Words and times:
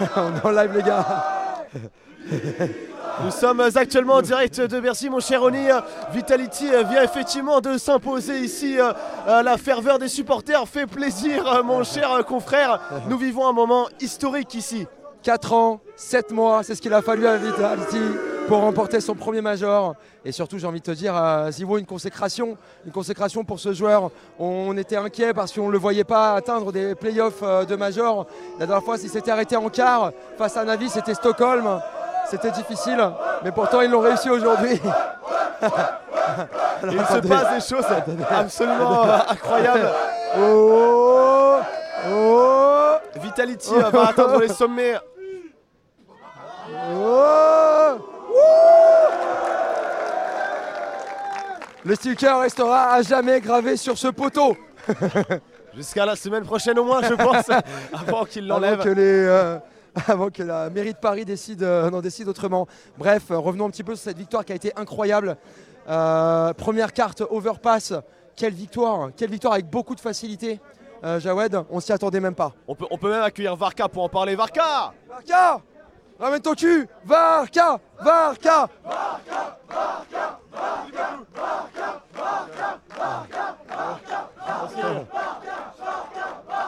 On 0.16 0.34
est 0.36 0.44
en 0.44 0.50
live, 0.50 0.72
les 0.74 0.82
gars. 0.82 1.24
Nous 3.24 3.30
sommes 3.30 3.60
actuellement 3.60 4.14
en 4.14 4.22
direct 4.22 4.60
de 4.60 4.80
Bercy, 4.80 5.08
mon 5.08 5.20
cher 5.20 5.42
Oni. 5.42 5.68
Vitality 6.12 6.66
vient 6.90 7.02
effectivement 7.02 7.60
de 7.60 7.78
s'imposer 7.78 8.38
ici. 8.40 8.76
Euh, 8.78 9.42
La 9.42 9.56
ferveur 9.56 9.98
des 9.98 10.08
supporters 10.08 10.66
fait 10.66 10.86
plaisir, 10.86 11.46
euh, 11.46 11.62
mon 11.62 11.84
cher 11.84 12.24
confrère. 12.26 12.80
Nous 13.08 13.16
vivons 13.18 13.46
un 13.46 13.52
moment 13.52 13.86
historique 14.00 14.54
ici. 14.54 14.86
4 15.22 15.52
ans, 15.52 15.80
7 15.96 16.32
mois, 16.32 16.62
c'est 16.64 16.74
ce 16.74 16.82
qu'il 16.82 16.92
a 16.92 17.02
fallu 17.02 17.26
à 17.26 17.36
Vitality 17.36 18.00
pour 18.46 18.58
remporter 18.60 19.00
son 19.00 19.14
premier 19.14 19.40
major. 19.40 19.94
Et 20.24 20.32
surtout, 20.32 20.58
j'ai 20.58 20.66
envie 20.66 20.80
de 20.80 20.84
te 20.84 20.90
dire, 20.90 21.16
euh, 21.16 21.50
Zivo, 21.50 21.78
une 21.78 21.86
consécration. 21.86 22.56
Une 22.84 22.92
consécration 22.92 23.44
pour 23.44 23.60
ce 23.60 23.72
joueur. 23.72 24.10
On 24.38 24.76
était 24.76 24.96
inquiet 24.96 25.32
parce 25.32 25.52
qu'on 25.52 25.68
ne 25.68 25.72
le 25.72 25.78
voyait 25.78 26.04
pas 26.04 26.34
atteindre 26.34 26.72
des 26.72 26.94
playoffs 26.94 27.42
euh, 27.42 27.64
de 27.64 27.76
major. 27.76 28.26
La 28.58 28.66
dernière 28.66 28.84
fois, 28.84 28.98
s'il 28.98 29.10
s'était 29.10 29.30
arrêté 29.30 29.56
en 29.56 29.68
quart 29.68 30.12
face 30.36 30.56
à 30.56 30.64
Navi, 30.64 30.88
c'était 30.88 31.14
Stockholm. 31.14 31.80
C'était 32.26 32.50
difficile, 32.50 33.06
mais 33.44 33.52
pourtant 33.52 33.82
ils 33.82 33.90
l'ont 33.90 34.00
réussi 34.00 34.30
aujourd'hui. 34.30 34.80
Il 36.90 36.98
se 36.98 37.28
passe 37.28 37.54
des 37.54 37.74
choses 37.76 37.86
absolument 38.30 39.04
incroyables. 39.28 39.90
Oh, 40.36 41.58
oh. 42.12 42.94
Vitality 43.22 43.72
va 43.92 44.08
atteindre 44.08 44.40
les 44.40 44.48
sommets. 44.48 44.96
Oh 46.92 47.73
Le 51.86 51.94
sticker 51.94 52.40
restera 52.40 52.94
à 52.94 53.02
jamais 53.02 53.40
gravé 53.40 53.76
sur 53.76 53.98
ce 53.98 54.08
poteau. 54.08 54.56
Jusqu'à 55.74 56.06
la 56.06 56.16
semaine 56.16 56.44
prochaine 56.44 56.78
au 56.78 56.84
moins, 56.84 57.02
je 57.02 57.14
pense, 57.14 57.50
avant 57.92 58.24
qu'il 58.24 58.46
l'enlève. 58.46 58.80
euh, 58.86 59.58
avant 60.08 60.30
que 60.30 60.42
la 60.42 60.70
mairie 60.70 60.92
de 60.92 60.98
Paris 60.98 61.24
décide, 61.24 61.62
euh, 61.62 61.90
n'en 61.90 62.00
décide 62.00 62.28
autrement. 62.28 62.66
Bref, 62.98 63.30
euh, 63.30 63.38
revenons 63.38 63.66
un 63.66 63.70
petit 63.70 63.84
peu 63.84 63.94
sur 63.94 64.04
cette 64.04 64.18
victoire 64.18 64.44
qui 64.44 64.52
a 64.52 64.56
été 64.56 64.72
incroyable. 64.76 65.36
Euh, 65.88 66.52
première 66.54 66.92
carte 66.92 67.22
overpass. 67.30 67.92
Quelle 68.36 68.54
victoire, 68.54 69.10
quelle 69.16 69.30
victoire 69.30 69.52
avec 69.54 69.68
beaucoup 69.70 69.94
de 69.94 70.00
facilité. 70.00 70.60
Jawed, 71.18 71.64
on 71.70 71.80
s'y 71.80 71.92
attendait 71.92 72.18
même 72.18 72.34
pas. 72.34 72.54
On 72.66 72.74
peut, 72.74 72.86
on 72.90 72.96
peut 72.96 73.10
même 73.10 73.22
accueillir 73.22 73.54
Varka 73.56 73.90
pour 73.90 74.02
en 74.04 74.08
parler. 74.08 74.34
Varka 74.34 74.94
Varka 75.06 75.60
Ramène 76.18 76.40
ton 76.40 76.54
cul 76.54 76.88
Varka 77.04 77.78
Varka 78.00 78.68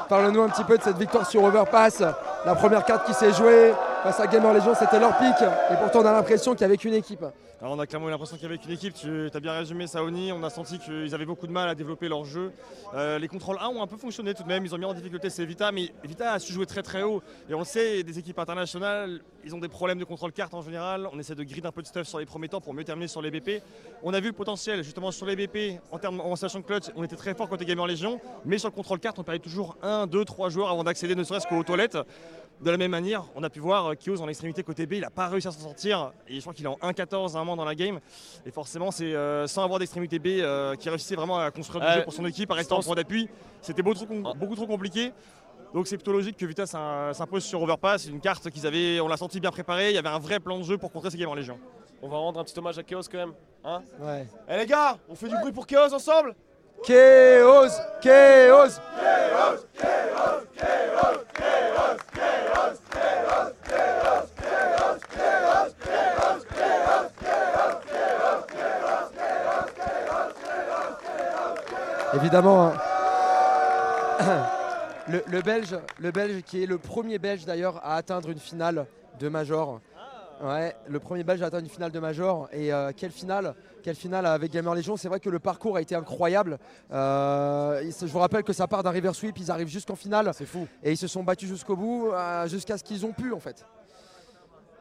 Parle-nous 0.08 0.42
un 0.42 0.48
petit 0.48 0.64
peu 0.64 0.78
de 0.78 0.82
cette 0.82 0.98
victoire 0.98 1.28
sur 1.28 1.42
Overpass. 1.42 2.02
La 2.44 2.54
première 2.54 2.84
carte 2.84 3.06
qui 3.06 3.14
s'est 3.14 3.32
jouée 3.32 3.74
face 4.06 4.20
à 4.20 4.28
Gamer 4.28 4.54
Legion, 4.54 4.72
c'était 4.78 5.00
leur 5.00 5.18
pic. 5.18 5.34
Et 5.42 5.74
pourtant, 5.80 6.02
on 6.02 6.06
a 6.06 6.12
l'impression 6.12 6.52
qu'il 6.52 6.60
y 6.60 6.64
avait 6.64 6.76
qu'une 6.76 6.94
équipe. 6.94 7.24
On 7.60 7.78
a 7.80 7.86
clairement 7.86 8.08
eu 8.08 8.10
l'impression 8.10 8.36
qu'il 8.36 8.44
y 8.44 8.52
avait 8.52 8.72
équipe, 8.72 8.94
tu 8.94 9.30
as 9.32 9.40
bien 9.40 9.52
résumé 9.52 9.86
Saoni, 9.86 10.30
on 10.30 10.42
a 10.42 10.50
senti 10.50 10.78
qu'ils 10.78 11.14
avaient 11.14 11.24
beaucoup 11.24 11.46
de 11.46 11.52
mal 11.52 11.68
à 11.68 11.74
développer 11.74 12.06
leur 12.06 12.24
jeu. 12.24 12.52
Euh, 12.94 13.18
les 13.18 13.28
contrôles 13.28 13.56
1 13.58 13.68
ont 13.68 13.82
un 13.82 13.86
peu 13.86 13.96
fonctionné 13.96 14.34
tout 14.34 14.42
de 14.42 14.48
même, 14.48 14.64
ils 14.64 14.74
ont 14.74 14.78
mis 14.78 14.84
en 14.84 14.92
difficulté 14.92 15.30
c'est 15.30 15.46
Vita, 15.46 15.72
mais 15.72 15.90
Vita 16.04 16.34
a 16.34 16.38
su 16.38 16.52
jouer 16.52 16.66
très 16.66 16.82
très 16.82 17.02
haut. 17.02 17.22
Et 17.48 17.54
on 17.54 17.60
le 17.60 17.64
sait, 17.64 18.02
des 18.02 18.18
équipes 18.18 18.38
internationales, 18.38 19.22
ils 19.42 19.54
ont 19.54 19.58
des 19.58 19.68
problèmes 19.68 19.98
de 19.98 20.04
contrôle 20.04 20.32
carte 20.32 20.52
en 20.52 20.60
général, 20.60 21.08
on 21.12 21.18
essaie 21.18 21.34
de 21.34 21.42
grid 21.44 21.64
un 21.64 21.72
peu 21.72 21.80
de 21.80 21.86
stuff 21.86 22.06
sur 22.06 22.18
les 22.18 22.26
premiers 22.26 22.48
temps 22.48 22.60
pour 22.60 22.74
mieux 22.74 22.84
terminer 22.84 23.08
sur 23.08 23.22
les 23.22 23.30
BP. 23.30 23.62
On 24.02 24.12
a 24.12 24.20
vu 24.20 24.26
le 24.26 24.34
potentiel 24.34 24.84
justement 24.84 25.10
sur 25.10 25.24
les 25.24 25.34
BP 25.34 25.80
en 25.90 25.98
termes 25.98 26.20
en 26.20 26.36
station 26.36 26.60
de 26.60 26.64
clutch, 26.64 26.84
on 26.94 27.04
était 27.04 27.16
très 27.16 27.34
fort 27.34 27.48
côté 27.48 27.64
Gamer 27.64 27.86
Légion, 27.86 28.20
mais 28.44 28.58
sur 28.58 28.68
le 28.68 28.74
contrôle 28.74 29.00
carte 29.00 29.18
on 29.18 29.24
perdait 29.24 29.40
toujours 29.40 29.78
1, 29.82 30.06
2, 30.06 30.24
3 30.26 30.50
joueurs 30.50 30.68
avant 30.68 30.84
d'accéder 30.84 31.14
ne 31.14 31.24
serait-ce 31.24 31.46
qu'aux 31.46 31.64
toilettes. 31.64 31.96
De 32.60 32.70
la 32.70 32.78
même 32.78 32.90
manière, 32.90 33.22
on 33.34 33.42
a 33.42 33.50
pu 33.50 33.60
voir 33.60 33.86
euh, 33.90 33.94
Kios 33.94 34.18
en 34.22 34.28
extrémité 34.28 34.62
côté 34.62 34.86
B, 34.86 34.94
il 34.94 35.00
n'a 35.02 35.10
pas 35.10 35.28
réussi 35.28 35.46
à 35.46 35.50
s'en 35.50 35.60
sortir. 35.60 36.12
Et 36.26 36.36
je 36.36 36.40
crois 36.40 36.54
qu'il 36.54 36.64
est 36.64 36.68
en 36.68 36.76
1-14 36.82 37.34
à 37.34 37.38
un 37.38 37.40
moment 37.40 37.54
dans 37.56 37.66
la 37.66 37.74
game. 37.74 38.00
Et 38.46 38.50
forcément, 38.50 38.90
c'est 38.90 39.14
euh, 39.14 39.46
sans 39.46 39.62
avoir 39.62 39.78
d'extrémité 39.78 40.18
B 40.18 40.26
euh, 40.40 40.74
qui 40.74 40.88
réussissait 40.88 41.16
vraiment 41.16 41.38
à 41.38 41.50
construire 41.50 41.82
du 41.82 41.86
Ouais. 41.86 41.96
jeu 41.96 42.02
pour 42.04 42.14
son 42.14 42.24
équipe, 42.24 42.50
à 42.50 42.54
rester 42.54 42.72
en 42.72 42.80
point 42.80 42.94
d'appui. 42.94 43.28
C'était 43.60 43.82
beaucoup, 43.82 43.96
trop 43.96 44.06
com- 44.06 44.32
beaucoup 44.36 44.54
trop 44.56 44.66
compliqué. 44.66 45.12
Donc 45.74 45.86
c'est 45.86 45.96
plutôt 45.98 46.12
logique 46.12 46.38
que 46.38 46.46
Vita 46.46 46.64
s'im- 46.64 47.12
s'impose 47.12 47.44
sur 47.44 47.60
Overpass, 47.60 48.06
une 48.06 48.20
carte 48.20 48.48
qu'ils 48.50 48.66
avaient, 48.66 49.00
on 49.00 49.08
l'a 49.08 49.18
senti 49.18 49.38
bien 49.38 49.50
préparée. 49.50 49.90
Il 49.90 49.94
y 49.94 49.98
avait 49.98 50.08
un 50.08 50.18
vrai 50.18 50.40
plan 50.40 50.56
de 50.58 50.62
jeu 50.64 50.78
pour 50.78 50.90
contrer 50.90 51.10
ces 51.10 51.18
games 51.18 51.28
en 51.28 51.34
Légion. 51.34 51.58
On 52.00 52.08
va 52.08 52.16
rendre 52.16 52.40
un 52.40 52.44
petit 52.44 52.58
hommage 52.58 52.78
à 52.78 52.82
Chaos 52.82 53.02
quand 53.10 53.18
même. 53.18 53.32
Hein? 53.64 53.82
Ouais. 54.00 54.26
Eh 54.48 54.56
les 54.56 54.66
gars, 54.66 54.96
on 55.10 55.14
fait 55.14 55.28
du 55.28 55.34
bruit 55.42 55.52
pour 55.52 55.66
Chaos 55.66 55.92
ensemble? 55.92 56.34
Chaos 56.84 57.68
Chaos 58.00 58.80
Évidemment, 72.14 72.68
hein. 72.68 72.72
Belge, 75.44 75.76
le 76.00 76.10
Belge 76.10 76.42
qui 76.42 76.62
est 76.62 76.66
le 76.66 76.78
premier 76.78 77.18
Belge 77.18 77.44
d'ailleurs 77.44 77.84
à 77.84 77.96
atteindre 77.96 78.30
une 78.30 78.38
finale 78.38 78.86
de 79.20 79.28
Major. 79.28 79.80
Ouais, 80.42 80.76
le 80.86 81.00
premier 81.00 81.24
Belge 81.24 81.40
à 81.40 81.46
atteindre 81.46 81.64
une 81.64 81.70
finale 81.70 81.90
de 81.92 81.98
Major. 81.98 82.48
Et 82.52 82.70
euh, 82.72 82.92
quelle 82.94 83.10
finale 83.10 83.54
Quelle 83.82 83.94
finale 83.96 84.26
avec 84.26 84.52
Gamer 84.52 84.74
Legion 84.74 84.96
C'est 84.98 85.08
vrai 85.08 85.18
que 85.18 85.30
le 85.30 85.38
parcours 85.38 85.76
a 85.78 85.80
été 85.80 85.94
incroyable. 85.94 86.58
Euh, 86.92 87.90
je 88.00 88.06
vous 88.06 88.18
rappelle 88.18 88.42
que 88.42 88.52
ça 88.52 88.66
part 88.68 88.82
d'un 88.82 88.90
river 88.90 89.12
sweep, 89.14 89.38
ils 89.38 89.50
arrivent 89.50 89.68
jusqu'en 89.68 89.96
finale. 89.96 90.30
C'est 90.34 90.44
fou. 90.44 90.66
Et 90.82 90.92
ils 90.92 90.96
se 90.98 91.06
sont 91.06 91.22
battus 91.22 91.48
jusqu'au 91.48 91.74
bout, 91.76 92.10
euh, 92.12 92.46
jusqu'à 92.48 92.76
ce 92.76 92.84
qu'ils 92.84 93.06
ont 93.06 93.12
pu 93.12 93.32
en 93.32 93.40
fait. 93.40 93.64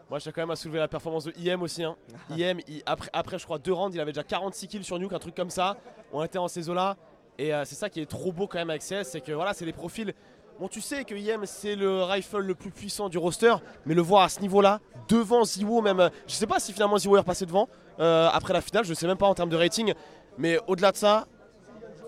Moi, 0.10 0.20
je 0.20 0.24
tiens 0.24 0.34
quand 0.34 0.42
même 0.42 0.52
à 0.52 0.56
soulever 0.58 0.80
la 0.80 0.88
performance 0.90 1.24
de 1.24 1.34
IM 1.40 1.62
aussi. 1.62 1.84
hein. 1.84 1.96
IM, 2.32 2.60
il- 2.68 2.84
après, 2.86 3.10
après, 3.14 3.40
je 3.40 3.46
crois, 3.46 3.58
deux 3.58 3.74
rounds, 3.74 3.96
il 3.96 4.02
avait 4.02 4.12
déjà 4.12 4.24
46 4.24 4.68
kills 4.68 4.84
sur 4.84 5.00
Nuke, 5.00 5.14
un 5.14 5.20
truc 5.20 5.36
comme 5.36 5.50
ça. 5.50 5.78
On 6.12 6.22
était 6.24 6.38
en 6.38 6.48
ces 6.50 6.70
eaux-là. 6.70 6.98
Et 7.38 7.52
c'est 7.66 7.76
ça 7.76 7.90
qui 7.90 8.00
est 8.00 8.06
trop 8.06 8.32
beau 8.32 8.48
quand 8.48 8.58
même 8.60 8.70
avec 8.70 8.82
CS, 8.82 9.04
c'est 9.04 9.20
que 9.20 9.34
voilà, 9.34 9.54
c'est 9.54 9.66
des 9.66 9.74
profils. 9.74 10.14
Bon, 10.58 10.70
tu 10.70 10.80
sais 10.80 11.04
que 11.04 11.14
IM, 11.14 11.46
c'est 11.46 11.76
le 11.76 12.04
rifle 12.04 12.38
le 12.38 12.56
plus 12.56 12.72
puissant 12.72 13.10
du 13.10 13.18
roster, 13.18 13.54
mais 13.86 13.94
le 13.94 14.02
voir 14.02 14.24
à 14.24 14.30
ce 14.30 14.40
niveau-là, 14.40 14.80
devant 15.10 15.44
Ziwo, 15.44 15.82
même. 15.82 16.10
Je 16.28 16.34
sais 16.34 16.48
pas 16.48 16.62
si 16.62 16.72
finalement 16.72 16.98
Ziwo 16.98 17.18
est 17.18 17.20
repassé 17.20 17.46
devant 17.46 17.68
euh, 18.00 18.30
après 18.32 18.54
la 18.54 18.62
finale, 18.62 18.86
je 18.86 18.94
sais 18.94 19.06
même 19.06 19.18
pas 19.18 19.28
en 19.28 19.34
termes 19.34 19.50
de 19.50 19.58
rating. 19.58 19.94
Mais 20.38 20.58
au-delà 20.68 20.94
de 20.94 20.98
ça, 20.98 21.28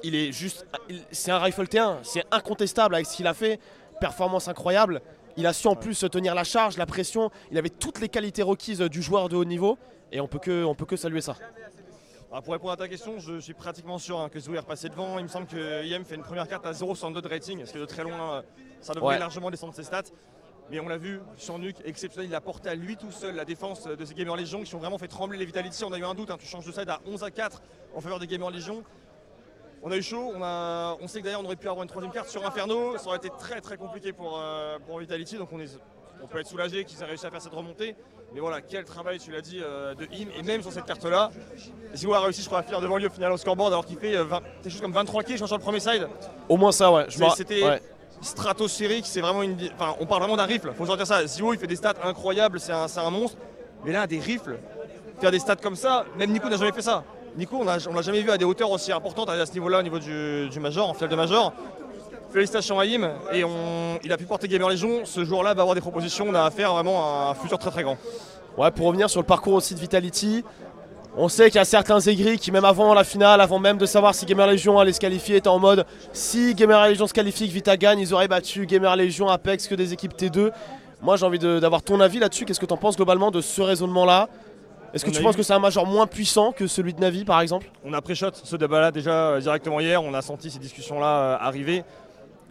il 0.02 0.16
est 0.16 0.32
juste. 0.32 0.66
C'est 1.12 1.32
un 1.32 1.40
rifle 1.40 1.64
T1, 1.64 1.98
c'est 2.04 2.24
incontestable 2.32 2.96
avec 2.96 3.08
ce 3.08 3.18
qu'il 3.18 3.28
a 3.28 3.34
fait. 3.34 3.60
Performance 4.00 4.48
incroyable. 4.48 5.02
Il 5.36 5.46
a 5.46 5.52
su 5.52 5.68
en 5.68 5.76
plus 5.76 6.00
tenir 6.10 6.34
la 6.34 6.46
charge, 6.46 6.78
la 6.78 6.86
pression. 6.86 7.30
Il 7.52 7.58
avait 7.58 7.70
toutes 7.70 8.00
les 8.00 8.08
qualités 8.08 8.44
requises 8.44 8.80
du 8.80 9.02
joueur 9.02 9.28
de 9.28 9.36
haut 9.36 9.46
niveau. 9.46 9.78
Et 10.14 10.22
on 10.22 10.28
peut 10.28 10.40
que, 10.40 10.64
on 10.64 10.74
peut 10.74 10.86
que 10.86 10.96
saluer 10.96 11.20
ça. 11.20 11.36
Alors, 12.30 12.44
pour 12.44 12.54
répondre 12.54 12.74
à 12.74 12.78
ta 12.78 12.90
question, 12.90 13.20
je 13.20 13.40
suis 13.40 13.54
pratiquement 13.54 13.98
sûr 14.00 14.20
hein, 14.20 14.28
que 14.28 14.38
Zou 14.40 14.54
est 14.56 14.60
repassé 14.60 14.90
devant. 14.90 15.18
Il 15.18 15.24
me 15.24 15.28
semble 15.30 15.48
que 15.48 15.86
IM 15.86 16.04
fait 16.04 16.16
une 16.16 16.24
première 16.24 16.48
carte 16.48 16.66
à 16.66 16.74
0,62 16.74 17.22
de 17.22 17.28
rating, 17.28 17.66
ce 17.66 17.72
qui 17.72 17.78
est 17.78 17.82
de 17.82 17.86
très 17.86 18.04
loin, 18.04 18.34
euh, 18.34 18.42
ça 18.82 18.94
devrait 18.94 19.14
Ouais. 19.16 19.20
largement 19.20 19.50
descendre 19.50 19.74
ses 19.74 19.84
stats. 19.84 20.04
Mais 20.70 20.82
on 20.82 20.90
l'a 20.90 20.98
vu 20.98 21.22
Nuke, 21.58 21.78
exceptionnel, 21.86 22.30
il 22.30 22.36
a 22.36 22.42
porté 22.42 22.68
à 22.68 22.76
lui 22.76 22.98
tout 22.98 23.12
seul 23.12 23.36
la 23.36 23.46
défense 23.46 23.86
de 23.86 24.04
ces 24.04 24.14
Gamer 24.14 24.36
Legion 24.36 24.64
qui 24.64 24.76
ont 24.76 24.80
vraiment 24.80 24.98
fait 24.98 25.08
trembler 25.08 25.38
les 25.38 25.46
Vitality. 25.46 25.86
On 25.86 25.94
a 25.94 25.98
eu 25.98 26.04
un 26.04 26.14
doute, 26.14 26.30
hein, 26.30 26.36
tu 26.38 26.46
changes 26.46 26.66
de 26.66 26.72
side 26.74 26.90
à 26.90 27.00
11 27.06 27.24
à 27.24 27.32
4 27.32 27.62
en 27.96 28.02
faveur 28.02 28.20
des 28.20 28.28
Gamer 28.28 28.52
Legion. 28.52 28.84
On 29.82 29.92
a 29.92 29.96
eu 29.96 30.02
chaud, 30.02 30.34
on, 30.36 30.42
a, 30.44 30.98
on 31.00 31.08
sait 31.08 31.20
que 31.20 31.24
d'ailleurs 31.24 31.40
on 31.40 31.46
aurait 31.46 31.56
pu 31.56 31.70
avoir 31.70 31.84
une 31.84 31.90
troisième 31.90 32.12
carte 32.12 32.28
sur 32.28 32.46
Inferno, 32.46 32.98
ça 32.98 33.08
aurait 33.08 33.18
été 33.18 33.30
très 33.30 33.62
très 33.62 33.78
compliqué 33.78 34.12
pour, 34.12 34.38
euh, 34.38 34.78
pour 34.86 35.00
Vitality, 35.00 35.38
donc 35.38 35.54
on, 35.54 35.60
est, 35.62 35.80
on 36.24 36.28
peut 36.28 36.40
être 36.40 36.48
soulagé 36.48 36.84
qu'ils 36.84 37.02
aient 37.02 37.06
réussi 37.06 37.26
à 37.26 37.32
faire 37.32 37.42
cette 37.42 37.54
remontée. 37.54 37.96
Mais 38.34 38.40
voilà, 38.42 38.62
quel 38.62 38.84
travail, 38.84 39.20
tu 39.20 39.32
l'as 39.32 39.42
dit, 39.42 39.60
euh, 39.62 39.96
de 39.96 40.04
Im, 40.06 40.28
et 40.38 40.44
même 40.44 40.62
sur 40.62 40.72
cette 40.72 40.86
carte-là, 40.86 41.32
Ziwo 41.96 42.14
a 42.14 42.20
réussi, 42.20 42.42
je 42.42 42.48
crois, 42.48 42.60
à 42.60 42.64
finir 42.64 42.82
devant 42.82 42.98
lui 42.98 43.08
au 43.08 43.10
final 43.10 43.32
au 43.32 43.38
scoreboard 43.38 43.72
alors 43.72 43.86
qu'il 43.86 43.98
fait 43.98 44.16
euh, 44.16 44.26
20 44.26 44.42
quelque 44.62 44.72
chose 44.72 44.82
comme 44.82 44.92
23 44.92 45.24
kills 45.24 45.38
sur 45.38 45.48
le 45.48 45.62
premier 45.62 45.80
side. 45.80 46.08
Au 46.50 46.58
moins 46.58 46.74
ça, 46.74 46.92
ouais. 46.92 47.06
Je 47.08 47.24
C'était 47.36 47.64
ouais. 47.64 47.82
stratosphérique, 48.22 49.06
c'est 49.06 49.22
vraiment 49.22 49.44
une. 49.44 49.58
Enfin, 49.74 49.96
on 50.00 50.06
parle 50.06 50.24
vraiment 50.24 50.36
d'un 50.36 50.46
rifle, 50.46 50.74
faut 50.74 50.86
dire 50.86 51.08
ça. 51.08 51.26
Ziwo 51.26 51.54
il 51.54 51.60
fait 51.60 51.68
des 51.68 51.78
stats 51.78 51.94
incroyables, 52.04 52.60
c'est 52.60 52.74
un, 52.74 53.10
monstre. 53.10 53.38
Mais 53.86 53.94
là, 53.94 54.08
des 54.08 54.20
rifles, 54.20 54.60
faire 55.22 55.32
des 55.32 55.40
stats 55.40 55.56
comme 55.56 55.76
ça, 55.76 56.06
même 56.18 56.32
Nico 56.32 56.50
n'a 56.50 56.58
jamais 56.58 56.74
fait 56.74 56.82
ça. 56.82 57.06
Nico, 57.38 57.58
on 57.58 57.64
l'a 57.64 57.78
on 57.90 57.94
l'a 57.94 58.02
jamais 58.02 58.22
vu 58.22 58.32
à 58.32 58.38
des 58.38 58.46
hauteurs 58.46 58.72
aussi 58.72 58.92
importantes 58.92 59.30
à 59.30 59.46
ce 59.46 59.54
niveau-là, 59.54 59.80
au 59.80 59.84
niveau 59.84 60.00
du, 60.00 60.50
du 60.50 60.60
Major, 60.60 60.90
en 60.90 60.94
finale 60.94 61.12
de 61.12 61.16
Major. 61.16 61.54
Félicitations 62.42 62.80
à 62.80 62.84
Im, 62.84 63.10
et 63.34 63.44
on, 63.44 63.98
il 64.04 64.12
a 64.14 64.18
pu 64.18 64.26
porter 64.26 64.48
Gamer 64.48 64.70
Légion. 64.70 65.06
Ce 65.06 65.26
jour-là 65.26 65.56
va 65.56 65.62
avoir 65.64 65.74
des 65.74 65.82
propositions, 65.82 66.28
on 66.30 66.36
a 66.36 66.44
affaire 66.44 66.72
vraiment 66.72 67.00
à 67.04 67.32
un 67.32 67.34
futur 67.34 67.58
très 67.58 67.72
très 67.72 67.82
grand. 67.82 67.98
Ouais, 68.60 68.70
pour 68.70 68.86
revenir 68.86 69.10
sur 69.10 69.20
le 69.22 69.26
parcours 69.26 69.54
aussi 69.56 69.74
de 69.74 69.80
Vitality, 69.80 70.44
on 71.16 71.30
sait 71.30 71.46
qu'il 71.48 71.56
y 71.56 71.62
a 71.62 71.66
certains 71.66 72.00
aigris 72.00 72.38
qui, 72.38 72.52
même 72.52 72.64
avant 72.64 72.94
la 72.94 73.04
finale, 73.04 73.42
avant 73.42 73.58
même 73.58 73.80
de 73.80 73.88
savoir 73.88 74.14
si 74.14 74.28
Gamer 74.28 74.46
Legion 74.46 74.78
allait 74.78 74.94
se 74.94 75.00
qualifier, 75.00 75.38
étaient 75.38 75.48
en 75.48 75.58
mode 75.58 75.88
si 76.14 76.54
Gamer 76.54 76.88
Legion 76.90 77.08
se 77.08 77.14
qualifie, 77.14 77.48
que 77.48 77.54
Vita 77.54 77.76
gagne, 77.76 77.98
ils 77.98 78.14
auraient 78.14 78.28
battu 78.28 78.68
Gamer 78.68 78.96
Legion, 78.96 79.30
Apex, 79.30 79.68
que 79.68 79.74
des 79.74 79.94
équipes 79.94 80.14
T2. 80.16 80.52
Moi, 81.02 81.16
j'ai 81.18 81.26
envie 81.26 81.40
d'avoir 81.40 81.82
ton 81.82 82.00
avis 82.02 82.20
là-dessus. 82.20 82.46
Qu'est-ce 82.46 82.60
que 82.60 82.68
tu 82.68 82.74
en 82.74 82.78
penses 82.78 82.98
globalement 82.98 83.32
de 83.32 83.42
ce 83.42 83.64
raisonnement-là? 83.64 84.30
Est-ce 84.94 85.04
que 85.04 85.10
On 85.10 85.14
tu 85.14 85.24
penses 85.24 85.34
eu- 85.34 85.38
que 85.40 85.44
c'est 85.44 85.54
un 85.54 85.60
major 85.60 85.88
moins 85.88 86.06
puissant 86.06 86.52
que 86.52 86.68
celui 86.68 86.94
de 86.94 87.00
Navi, 87.02 87.26
par 87.26 87.42
exemple? 87.42 87.66
On 87.84 87.94
a 87.94 88.02
pré-shot 88.02 88.30
ce 88.44 88.56
débat-là 88.56 88.92
déjà 88.92 89.12
euh, 89.32 89.40
directement 89.40 89.80
hier, 89.80 90.04
on 90.04 90.14
a 90.14 90.22
senti 90.22 90.52
ces 90.52 90.60
discussions-là 90.60 91.08
euh, 91.08 91.38
arriver. 91.42 91.84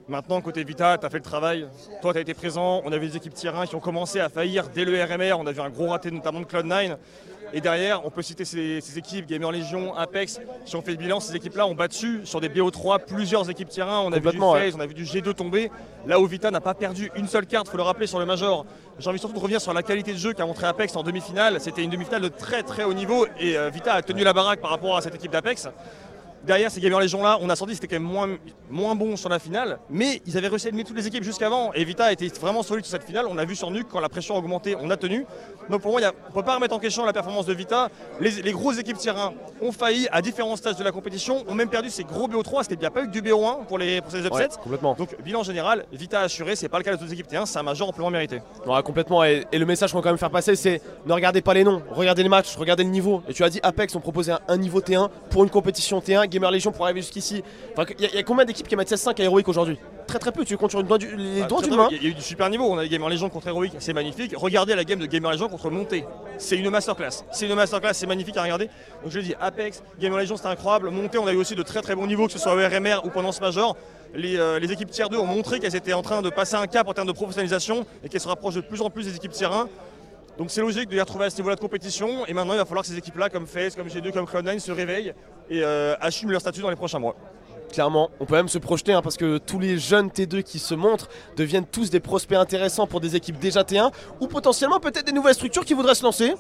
Maintenant, 0.09 0.41
côté 0.41 0.63
Vita, 0.63 0.99
tu 0.99 1.05
as 1.05 1.11
fait 1.11 1.17
le 1.17 1.25
travail. 1.25 1.67
Toi, 2.01 2.13
tu 2.13 2.19
as 2.19 2.23
été 2.23 2.33
présent. 2.33 2.81
On 2.85 2.93
avait 2.93 3.09
des 3.09 3.17
équipes 3.17 3.35
1 3.45 3.67
qui 3.67 3.75
ont 3.75 3.81
commencé 3.81 4.21
à 4.21 4.29
faillir 4.29 4.69
dès 4.73 4.85
le 4.85 5.03
RMR. 5.03 5.37
On 5.41 5.47
a 5.47 5.51
vu 5.51 5.61
un 5.61 5.69
gros 5.69 5.89
raté, 5.89 6.13
notamment 6.13 6.39
de 6.39 6.45
Cloud9. 6.45 6.97
Et 7.53 7.61
derrière, 7.61 8.07
on 8.07 8.11
peut 8.11 8.23
citer 8.23 8.45
ces, 8.45 8.81
ces 8.81 8.99
équipes, 8.99 9.27
Gamer 9.27 9.51
Legion, 9.51 9.97
Apex. 9.97 10.41
Si 10.65 10.77
on 10.77 10.83
fait 10.83 10.93
le 10.93 10.97
bilan, 10.97 11.19
ces 11.19 11.35
équipes-là 11.35 11.67
ont 11.67 11.75
battu 11.75 12.21
sur 12.25 12.41
des 12.41 12.49
BO3 12.49 13.01
plusieurs 13.05 13.51
équipes 13.51 13.71
1. 13.77 13.85
On 13.85 14.13
a 14.13 14.19
vu 14.21 14.31
du 14.31 14.39
ouais. 14.39 14.73
On 14.77 14.81
a 14.81 14.87
vu 14.87 14.95
du 14.95 15.05
G2 15.05 15.35
tomber. 15.35 15.73
Là 16.07 16.21
où 16.21 16.27
Vita 16.27 16.53
n'a 16.53 16.61
pas 16.61 16.75
perdu 16.75 17.11
une 17.17 17.27
seule 17.27 17.47
carte, 17.47 17.69
faut 17.69 17.77
le 17.77 17.83
rappeler 17.83 18.07
sur 18.07 18.21
le 18.21 18.27
Major. 18.27 18.65
J'ai 19.01 19.11
envie 19.11 19.19
surtout 19.19 19.35
de 19.35 19.41
revenir 19.41 19.61
sur 19.61 19.73
la 19.75 19.83
qualité 19.83 20.13
de 20.13 20.19
jeu 20.19 20.33
qu'a 20.33 20.47
montré 20.47 20.67
Apex 20.67 20.95
en 20.95 21.03
demi-finale. 21.03 21.61
C'était 21.61 21.83
une 21.83 21.91
demi-finale 21.91 22.23
de 22.23 22.29
très 22.29 22.63
très 22.63 22.85
haut 22.85 22.95
niveau 22.95 23.27
et 23.41 23.57
euh, 23.57 23.71
Vita 23.71 23.95
a 23.95 24.03
tenu 24.03 24.23
la 24.23 24.33
baraque 24.33 24.61
par 24.61 24.71
rapport 24.71 24.97
à 24.97 25.01
cette 25.01 25.17
équipe 25.17 25.33
d'Apex. 25.33 25.69
Derrière 26.47 26.71
ces 26.71 26.81
Gamer 26.81 27.01
Legion 27.01 27.23
là, 27.23 27.39
on 27.41 27.51
a 27.51 27.57
senti 27.57 27.71
que 27.73 27.75
c'était 27.77 27.89
quand 27.89 28.01
même 28.01 28.11
moins, 28.11 28.29
moins 28.71 28.95
bon 28.95 29.17
sur 29.17 29.29
la 29.29 29.39
finale, 29.39 29.79
mais 29.91 30.21
ils 30.27 30.37
avaient 30.39 30.49
réussi 30.49 30.67
à 30.67 30.69
éliminer 30.69 30.87
toutes 30.87 30.97
les 30.97 31.07
équipes 31.07 31.25
jusqu'avant. 31.25 31.73
Et 31.75 31.85
Vita 31.85 32.05
a 32.05 32.13
été 32.13 32.29
vraiment 32.41 32.63
solide 32.63 32.85
sur 32.85 32.93
cette 32.93 33.05
finale. 33.07 33.27
On 33.29 33.37
a 33.39 33.45
vu 33.45 33.57
sur 33.57 33.71
Nuke 33.71 33.89
quand 33.91 34.01
la 34.01 34.09
pression 34.09 34.37
a 34.37 34.39
augmenté, 34.39 34.77
on 34.81 34.89
a 34.91 34.97
tenu. 34.97 35.27
Donc 35.69 35.83
pour 35.83 35.91
moi, 35.91 36.01
il 36.01 36.05
y 36.05 36.07
a- 36.07 36.13
on 36.27 36.31
ne 36.31 36.35
peut 36.35 36.45
pas 36.45 36.55
remettre 36.55 36.75
en 36.75 36.79
question 36.79 37.05
la 37.05 37.13
performance 37.13 37.47
de 37.47 37.53
Vita. 37.55 37.89
Les, 38.21 38.31
les 38.31 38.53
grosses 38.53 38.79
équipes 38.79 38.97
tier 38.97 39.11
1 39.11 39.33
ont 39.61 39.73
failli 39.73 40.07
à 40.13 40.23
différents 40.23 40.55
stages 40.57 40.77
de 40.77 40.85
la 40.85 40.93
compétition, 40.93 41.45
ont 41.49 41.55
même 41.55 41.69
perdu 41.69 41.91
ces 41.91 42.05
gros 42.05 42.29
BO3. 42.29 42.63
C'était 42.63 42.77
bien 42.77 42.91
pas 42.91 43.03
eu 43.03 43.07
que 43.07 43.13
du 43.13 43.23
BO1 43.23 43.65
pour, 43.67 43.79
les, 43.79 44.01
pour 44.01 44.13
ces 44.13 44.21
upsets. 44.25 44.33
Ouais, 44.33 44.49
complètement. 44.63 44.95
Donc 44.95 45.21
bilan 45.25 45.43
général, 45.43 45.85
Vita 45.93 46.21
assuré, 46.21 46.55
c'est 46.55 46.69
pas 46.69 46.79
le 46.79 46.85
cas 46.85 46.95
des 46.95 47.03
autres 47.03 47.13
équipes 47.13 47.27
T1, 47.29 47.47
c'est 47.47 47.59
un 47.59 47.65
major 47.65 47.89
amplement 47.89 48.11
mérité. 48.11 48.41
Ouais, 48.65 48.83
complètement. 48.85 49.25
Et, 49.25 49.45
et 49.51 49.59
le 49.59 49.67
message 49.67 49.91
qu'on 49.91 49.99
va 49.99 50.03
quand 50.03 50.11
même 50.11 50.19
faire 50.19 50.31
passer, 50.31 50.55
c'est 50.55 50.81
ne 51.07 51.13
regardez 51.13 51.43
pas 51.43 51.55
les 51.55 51.65
noms, 51.65 51.83
regardez 51.91 52.23
les 52.23 52.29
matchs, 52.29 52.55
regardez 52.57 52.85
le 52.85 52.91
niveau. 52.91 53.23
Et 53.29 53.35
tu 53.35 53.43
as 53.43 53.51
dit 53.51 53.59
Apex, 53.65 53.95
on 53.97 54.01
proposait 54.01 54.33
un, 54.33 54.41
un 54.47 54.57
niveau 54.57 54.81
T1 54.81 55.09
pour 55.31 55.43
une 55.43 55.51
compétition 55.51 55.99
T1, 55.99 56.29
Gamer 56.37 56.51
Legion 56.51 56.71
pour 56.71 56.85
arriver 56.85 57.01
jusqu'ici. 57.01 57.43
Enfin, 57.73 57.87
il 57.99 58.05
y, 58.05 58.07
a- 58.07 58.11
il 58.11 58.17
y 58.17 58.19
a 58.19 58.23
combien 58.23 58.45
d'équipes 58.45 58.69
qui 58.69 58.77
mettent 58.77 58.91
16-5 58.91 59.19
à 59.21 59.25
Heroic 59.25 59.45
aujourd'hui? 59.49 59.79
Très 60.07 60.19
très 60.19 60.31
peu, 60.33 60.45
tu 60.45 60.57
comptes 60.57 60.71
sur 60.71 60.81
une 60.81 60.87
doigt 60.87 60.99
du- 60.99 61.17
les 61.17 61.43
Ah, 61.43 61.47
doigts 61.47 61.59
très 61.59 61.69
d'une 61.69 61.77
très 61.77 61.85
main. 61.85 61.89
bien. 61.89 61.99
Il 62.01 62.05
y 62.05 62.07
a 62.09 62.11
eu 62.11 62.15
du 62.15 62.21
super 62.23 62.49
niveau, 62.51 62.65
on 62.71 62.77
a 62.79 62.87
Gamer 62.87 63.09
Legion 63.09 63.29
contre 63.31 63.49
Heroic, 63.49 63.71
c'est 63.79 63.93
magnifique. 63.95 64.35
Regardez 64.37 64.75
la 64.75 64.85
game 64.85 64.99
de 64.99 65.07
Gamer 65.07 65.33
Legion 65.33 65.49
contre 65.49 65.71
Monté. 65.71 66.05
C'est 66.39 66.57
une 66.57 66.69
masterclass. 66.71 67.25
C'est 67.33 67.47
une 67.47 67.55
masterclass, 67.55 67.95
c'est 67.95 68.07
magnifique 68.07 68.37
à 68.37 68.43
regarder. 68.43 68.67
Donc 69.03 69.11
je 69.11 69.17
le 69.19 69.25
dis, 69.25 69.35
Apex, 69.41 69.83
Gamer 69.99 70.19
Legion 70.19 70.37
c'était 70.37 70.49
incroyable. 70.51 70.91
Monté, 70.91 71.17
on 71.19 71.27
a 71.27 71.33
eu 71.33 71.37
aussi 71.37 71.55
de 71.55 71.63
très 71.63 71.81
très 71.81 71.95
bons 71.95 72.07
niveaux, 72.07 72.27
que 72.27 72.33
ce 72.33 72.39
soit 72.39 72.53
au 72.55 72.59
RMR 72.59 73.01
ou 73.05 73.09
pendant 73.09 73.33
ce 73.33 73.41
major. 73.41 73.77
Les, 74.15 74.37
euh, 74.39 74.59
les 74.61 74.71
équipes 74.71 74.91
tier 74.91 75.05
2 75.11 75.17
ont 75.19 75.27
montré 75.27 75.59
qu'elles 75.59 75.75
étaient 75.77 75.93
en 75.93 76.03
train 76.03 76.23
de 76.23 76.31
passer 76.31 76.55
un 76.55 76.67
cap 76.67 76.87
en 76.89 76.93
termes 76.93 77.09
de 77.09 77.13
professionnalisation 77.13 77.85
et 78.05 78.09
qu'elles 78.09 78.21
se 78.21 78.29
rapprochent 78.29 78.55
de 78.55 78.61
plus 78.61 78.81
en 78.83 78.91
plus 78.91 79.05
des 79.07 79.17
équipes 79.17 79.33
tier 79.33 79.47
1. 79.47 79.69
Donc 80.39 80.51
c'est 80.51 80.61
logique 80.61 80.89
de 80.89 80.95
les 80.95 81.01
retrouver 81.01 81.27
à 81.27 81.31
ce 81.31 81.37
niveau-là 81.37 81.57
de 81.57 81.61
compétition. 81.61 82.27
Et 82.27 82.35
maintenant, 82.35 82.53
il 82.53 82.59
va 82.59 82.65
falloir 82.65 82.83
que 82.83 82.89
ces 82.89 82.99
équipes-là, 82.99 83.31
comme 83.31 83.47
FaZe, 83.47 83.75
comme 83.75 83.89
G2, 83.89 84.13
comme 84.13 84.27
Cloud9, 84.27 84.59
se 84.59 84.73
réveillent 84.73 85.15
et 85.49 85.63
euh, 85.63 85.95
assument 86.01 86.33
leur 86.33 86.41
statut 86.41 86.61
dans 86.61 86.71
les 86.71 86.77
prochains 86.77 86.99
mois. 86.99 87.17
Clairement, 87.73 88.11
on 88.21 88.27
peut 88.27 88.37
même 88.37 88.49
se 88.49 88.59
projeter 88.59 88.93
hein, 88.93 89.03
parce 89.03 89.17
que 89.17 89.39
tous 89.39 89.59
les 89.59 89.79
jeunes 89.79 90.09
T2 90.09 90.43
qui 90.43 90.59
se 90.59 90.75
montrent 90.75 91.09
deviennent 91.37 91.67
tous 91.67 91.91
des 91.91 92.01
prospects 92.01 92.39
intéressants 92.39 92.87
pour 92.87 93.01
des 93.01 93.17
équipes 93.17 93.39
déjà 93.39 93.63
T1 93.63 93.91
ou 94.21 94.29
potentiellement 94.29 94.79
peut-être 94.79 95.07
des 95.07 95.13
nouvelles 95.13 95.35
structures 95.35 95.65
qui 95.65 95.75
voudraient 95.75 95.95
se 95.95 96.05
lancer. 96.05 96.35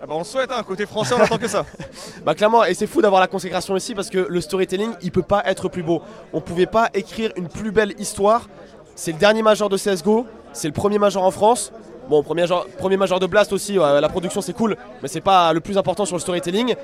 Ah 0.00 0.06
bah 0.06 0.14
on 0.16 0.18
le 0.18 0.24
souhaite, 0.24 0.50
hein, 0.50 0.62
côté 0.64 0.84
français, 0.84 1.14
on 1.16 1.20
attend 1.20 1.38
que 1.38 1.46
ça. 1.46 1.64
Bah 2.24 2.34
clairement, 2.34 2.64
et 2.64 2.74
c'est 2.74 2.88
fou 2.88 3.02
d'avoir 3.02 3.20
la 3.20 3.28
consécration 3.28 3.76
ici 3.76 3.94
parce 3.94 4.10
que 4.10 4.18
le 4.18 4.40
storytelling, 4.40 4.90
il 5.02 5.12
peut 5.12 5.22
pas 5.22 5.42
être 5.44 5.68
plus 5.68 5.82
beau. 5.82 6.02
On 6.32 6.40
pouvait 6.40 6.66
pas 6.66 6.88
écrire 6.94 7.30
une 7.36 7.48
plus 7.48 7.70
belle 7.70 7.94
histoire. 8.00 8.48
C'est 8.96 9.12
le 9.12 9.18
dernier 9.18 9.42
major 9.42 9.68
de 9.68 9.76
CSGO, 9.76 10.26
c'est 10.52 10.66
le 10.66 10.74
premier 10.74 10.98
major 10.98 11.22
en 11.22 11.30
France. 11.30 11.72
Bon, 12.08 12.22
premier 12.22 12.42
major, 12.42 12.66
premier 12.78 12.96
major 12.96 13.20
de 13.20 13.26
Blast 13.26 13.52
aussi, 13.52 13.78
ouais, 13.78 14.00
la 14.00 14.08
production 14.08 14.40
c'est 14.40 14.52
cool, 14.52 14.76
mais 15.02 15.08
c'est 15.08 15.20
pas 15.20 15.52
le 15.52 15.60
plus 15.60 15.78
important 15.78 16.04
sur 16.04 16.16
le 16.16 16.20
storytelling. 16.20 16.74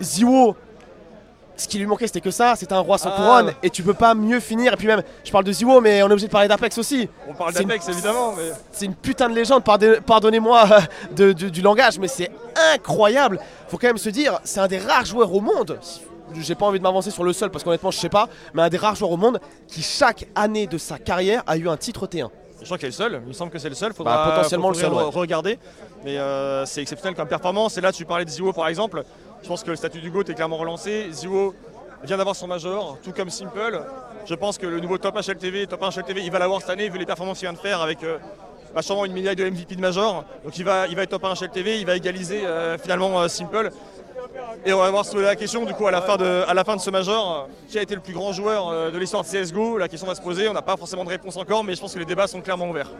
Ziwo, 0.00 0.56
ce 1.56 1.68
qui 1.68 1.78
lui 1.78 1.86
manquait 1.86 2.06
c'était 2.06 2.20
que 2.20 2.30
ça, 2.30 2.54
c'était 2.56 2.72
un 2.74 2.80
roi 2.80 2.96
sans 2.98 3.10
Ah. 3.12 3.16
couronne, 3.16 3.52
et 3.62 3.70
tu 3.70 3.82
peux 3.82 3.94
pas 3.94 4.14
mieux 4.14 4.40
finir. 4.40 4.74
Et 4.74 4.76
puis 4.76 4.86
même, 4.86 5.02
je 5.24 5.30
parle 5.30 5.44
de 5.44 5.52
Ziwo, 5.52 5.80
mais 5.80 6.02
on 6.02 6.08
est 6.08 6.12
obligé 6.12 6.26
de 6.26 6.32
parler 6.32 6.48
d'Apex 6.48 6.78
aussi. 6.78 7.08
On 7.28 7.34
parle 7.34 7.52
d'Apex 7.54 7.88
évidemment, 7.88 8.32
mais. 8.36 8.50
C'est 8.72 8.86
une 8.86 8.94
putain 8.94 9.28
de 9.28 9.34
légende, 9.34 9.64
pardon- 9.64 10.00
pardonnez-moi 10.04 10.64
euh, 11.20 11.32
du, 11.34 11.50
du 11.50 11.60
langage, 11.62 11.98
mais 11.98 12.08
c'est 12.08 12.30
incroyable. 12.74 13.40
Faut 13.68 13.78
quand 13.78 13.88
même 13.88 13.98
se 13.98 14.10
dire, 14.10 14.38
c'est 14.44 14.60
un 14.60 14.68
des 14.68 14.78
rares 14.78 15.04
joueurs 15.06 15.32
au 15.34 15.40
monde. 15.40 15.78
J'ai 16.34 16.54
pas 16.54 16.66
envie 16.66 16.78
de 16.78 16.84
m'avancer 16.84 17.10
sur 17.10 17.24
le 17.24 17.32
seul 17.32 17.50
parce 17.50 17.64
qu'honnêtement, 17.64 17.90
je 17.90 17.98
sais 17.98 18.08
pas, 18.08 18.28
mais 18.54 18.62
un 18.62 18.68
des 18.68 18.76
rares 18.76 18.94
joueurs 18.94 19.10
au 19.10 19.16
monde 19.16 19.40
qui, 19.66 19.82
chaque 19.82 20.28
année 20.36 20.66
de 20.68 20.78
sa 20.78 20.96
carrière, 20.98 21.42
a 21.46 21.56
eu 21.56 21.68
un 21.68 21.76
titre 21.76 22.06
T1. 22.06 22.28
Je 22.60 22.64
crois 22.66 22.76
qu'il 22.78 22.86
est 22.86 22.90
le 22.90 22.94
seul, 22.94 23.20
il 23.22 23.28
me 23.28 23.32
semble 23.32 23.50
que 23.50 23.58
c'est 23.58 23.68
le 23.68 23.74
seul, 23.74 23.92
faudra 23.94 24.16
Bah, 24.24 24.30
potentiellement 24.36 24.68
le 24.68 24.74
seul, 24.74 24.90
re- 24.90 25.10
regarder. 25.10 25.58
Mais 26.04 26.18
euh, 26.18 26.64
c'est 26.66 26.82
exceptionnel 26.82 27.14
comme 27.16 27.28
performance. 27.28 27.76
Et 27.78 27.80
là, 27.80 27.92
tu 27.92 28.04
parlais 28.04 28.24
de 28.24 28.30
Ziwo 28.30 28.52
par 28.52 28.68
exemple. 28.68 29.02
Je 29.42 29.48
pense 29.48 29.62
que 29.64 29.70
le 29.70 29.76
statut 29.76 30.00
du 30.00 30.10
GOAT 30.10 30.24
est 30.28 30.34
clairement 30.34 30.58
relancé. 30.58 31.08
Ziwo 31.12 31.54
vient 32.04 32.16
d'avoir 32.18 32.36
son 32.36 32.46
major, 32.46 32.98
tout 33.02 33.12
comme 33.12 33.30
Simple. 33.30 33.82
Je 34.26 34.34
pense 34.34 34.58
que 34.58 34.66
le 34.66 34.80
nouveau 34.80 34.98
top 34.98 35.16
HLTV, 35.16 35.66
top 35.66 35.82
1 35.82 35.88
HLTV, 35.90 36.22
il 36.22 36.30
va 36.30 36.38
l'avoir 36.38 36.60
cette 36.60 36.70
année 36.70 36.88
vu 36.88 36.98
les 36.98 37.06
performances 37.06 37.38
qu'il 37.38 37.48
vient 37.48 37.54
de 37.54 37.58
faire 37.58 37.80
avec 37.80 38.02
euh, 38.04 38.18
bah, 38.74 38.82
sûrement 38.82 39.04
une 39.06 39.12
médaille 39.14 39.36
de 39.36 39.48
MVP 39.48 39.76
de 39.76 39.80
major. 39.80 40.24
Donc 40.44 40.56
il 40.58 40.64
va, 40.64 40.86
il 40.86 40.96
va 40.96 41.02
être 41.02 41.10
top 41.10 41.24
1 41.24 41.32
HLTV, 41.34 41.80
il 41.80 41.86
va 41.86 41.96
égaliser 41.96 42.44
euh, 42.44 42.76
finalement 42.78 43.20
euh, 43.22 43.28
Simple. 43.28 43.70
Et 44.64 44.72
on 44.72 44.78
va 44.78 44.90
voir 44.90 45.04
se 45.04 45.12
poser 45.12 45.24
la 45.24 45.36
question 45.36 45.64
du 45.64 45.72
coup 45.72 45.86
à 45.86 45.90
la 45.90 46.02
fin 46.02 46.16
de, 46.16 46.44
à 46.46 46.52
la 46.52 46.64
fin 46.64 46.76
de 46.76 46.80
ce 46.80 46.90
major, 46.90 47.48
qui 47.68 47.78
a 47.78 47.82
été 47.82 47.94
le 47.94 48.00
plus 48.00 48.12
grand 48.12 48.32
joueur 48.32 48.68
euh, 48.68 48.90
de 48.90 48.98
l'histoire 48.98 49.22
de 49.22 49.28
CSGO 49.28 49.78
La 49.78 49.88
question 49.88 50.06
va 50.06 50.14
se 50.14 50.20
poser, 50.20 50.48
on 50.48 50.52
n'a 50.52 50.62
pas 50.62 50.76
forcément 50.76 51.04
de 51.04 51.08
réponse 51.08 51.36
encore, 51.36 51.64
mais 51.64 51.74
je 51.74 51.80
pense 51.80 51.94
que 51.94 51.98
les 51.98 52.04
débats 52.04 52.26
sont 52.26 52.40
clairement 52.40 52.68
ouverts. 52.68 52.90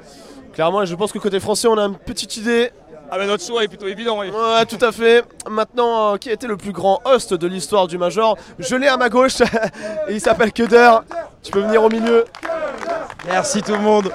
Clairement, 0.54 0.84
je 0.84 0.94
pense 0.94 1.12
que 1.12 1.18
côté 1.18 1.38
français, 1.38 1.68
on 1.68 1.76
a 1.76 1.84
une 1.84 1.98
petite 1.98 2.36
idée. 2.36 2.70
Ah 3.12 3.18
bah 3.18 3.26
notre 3.26 3.44
choix 3.44 3.64
est 3.64 3.68
plutôt 3.68 3.88
évident. 3.88 4.20
oui. 4.20 4.30
Ouais, 4.30 4.64
tout 4.66 4.82
à 4.84 4.92
fait. 4.92 5.24
Maintenant, 5.48 6.14
euh, 6.14 6.16
qui 6.16 6.30
a 6.30 6.32
été 6.32 6.46
le 6.46 6.56
plus 6.56 6.72
grand 6.72 7.00
host 7.04 7.34
de 7.34 7.46
l'histoire 7.48 7.88
du 7.88 7.98
Major? 7.98 8.36
Je 8.58 8.76
l'ai 8.76 8.86
à 8.86 8.96
ma 8.96 9.08
gauche, 9.08 9.40
et 9.40 9.44
il 10.10 10.20
s'appelle 10.20 10.52
Keder. 10.52 10.92
Tu 11.42 11.50
peux 11.50 11.60
venir 11.60 11.82
au 11.82 11.88
milieu. 11.88 12.24
Merci 13.26 13.62
tout 13.62 13.72
le 13.72 13.80
monde. 13.80 14.12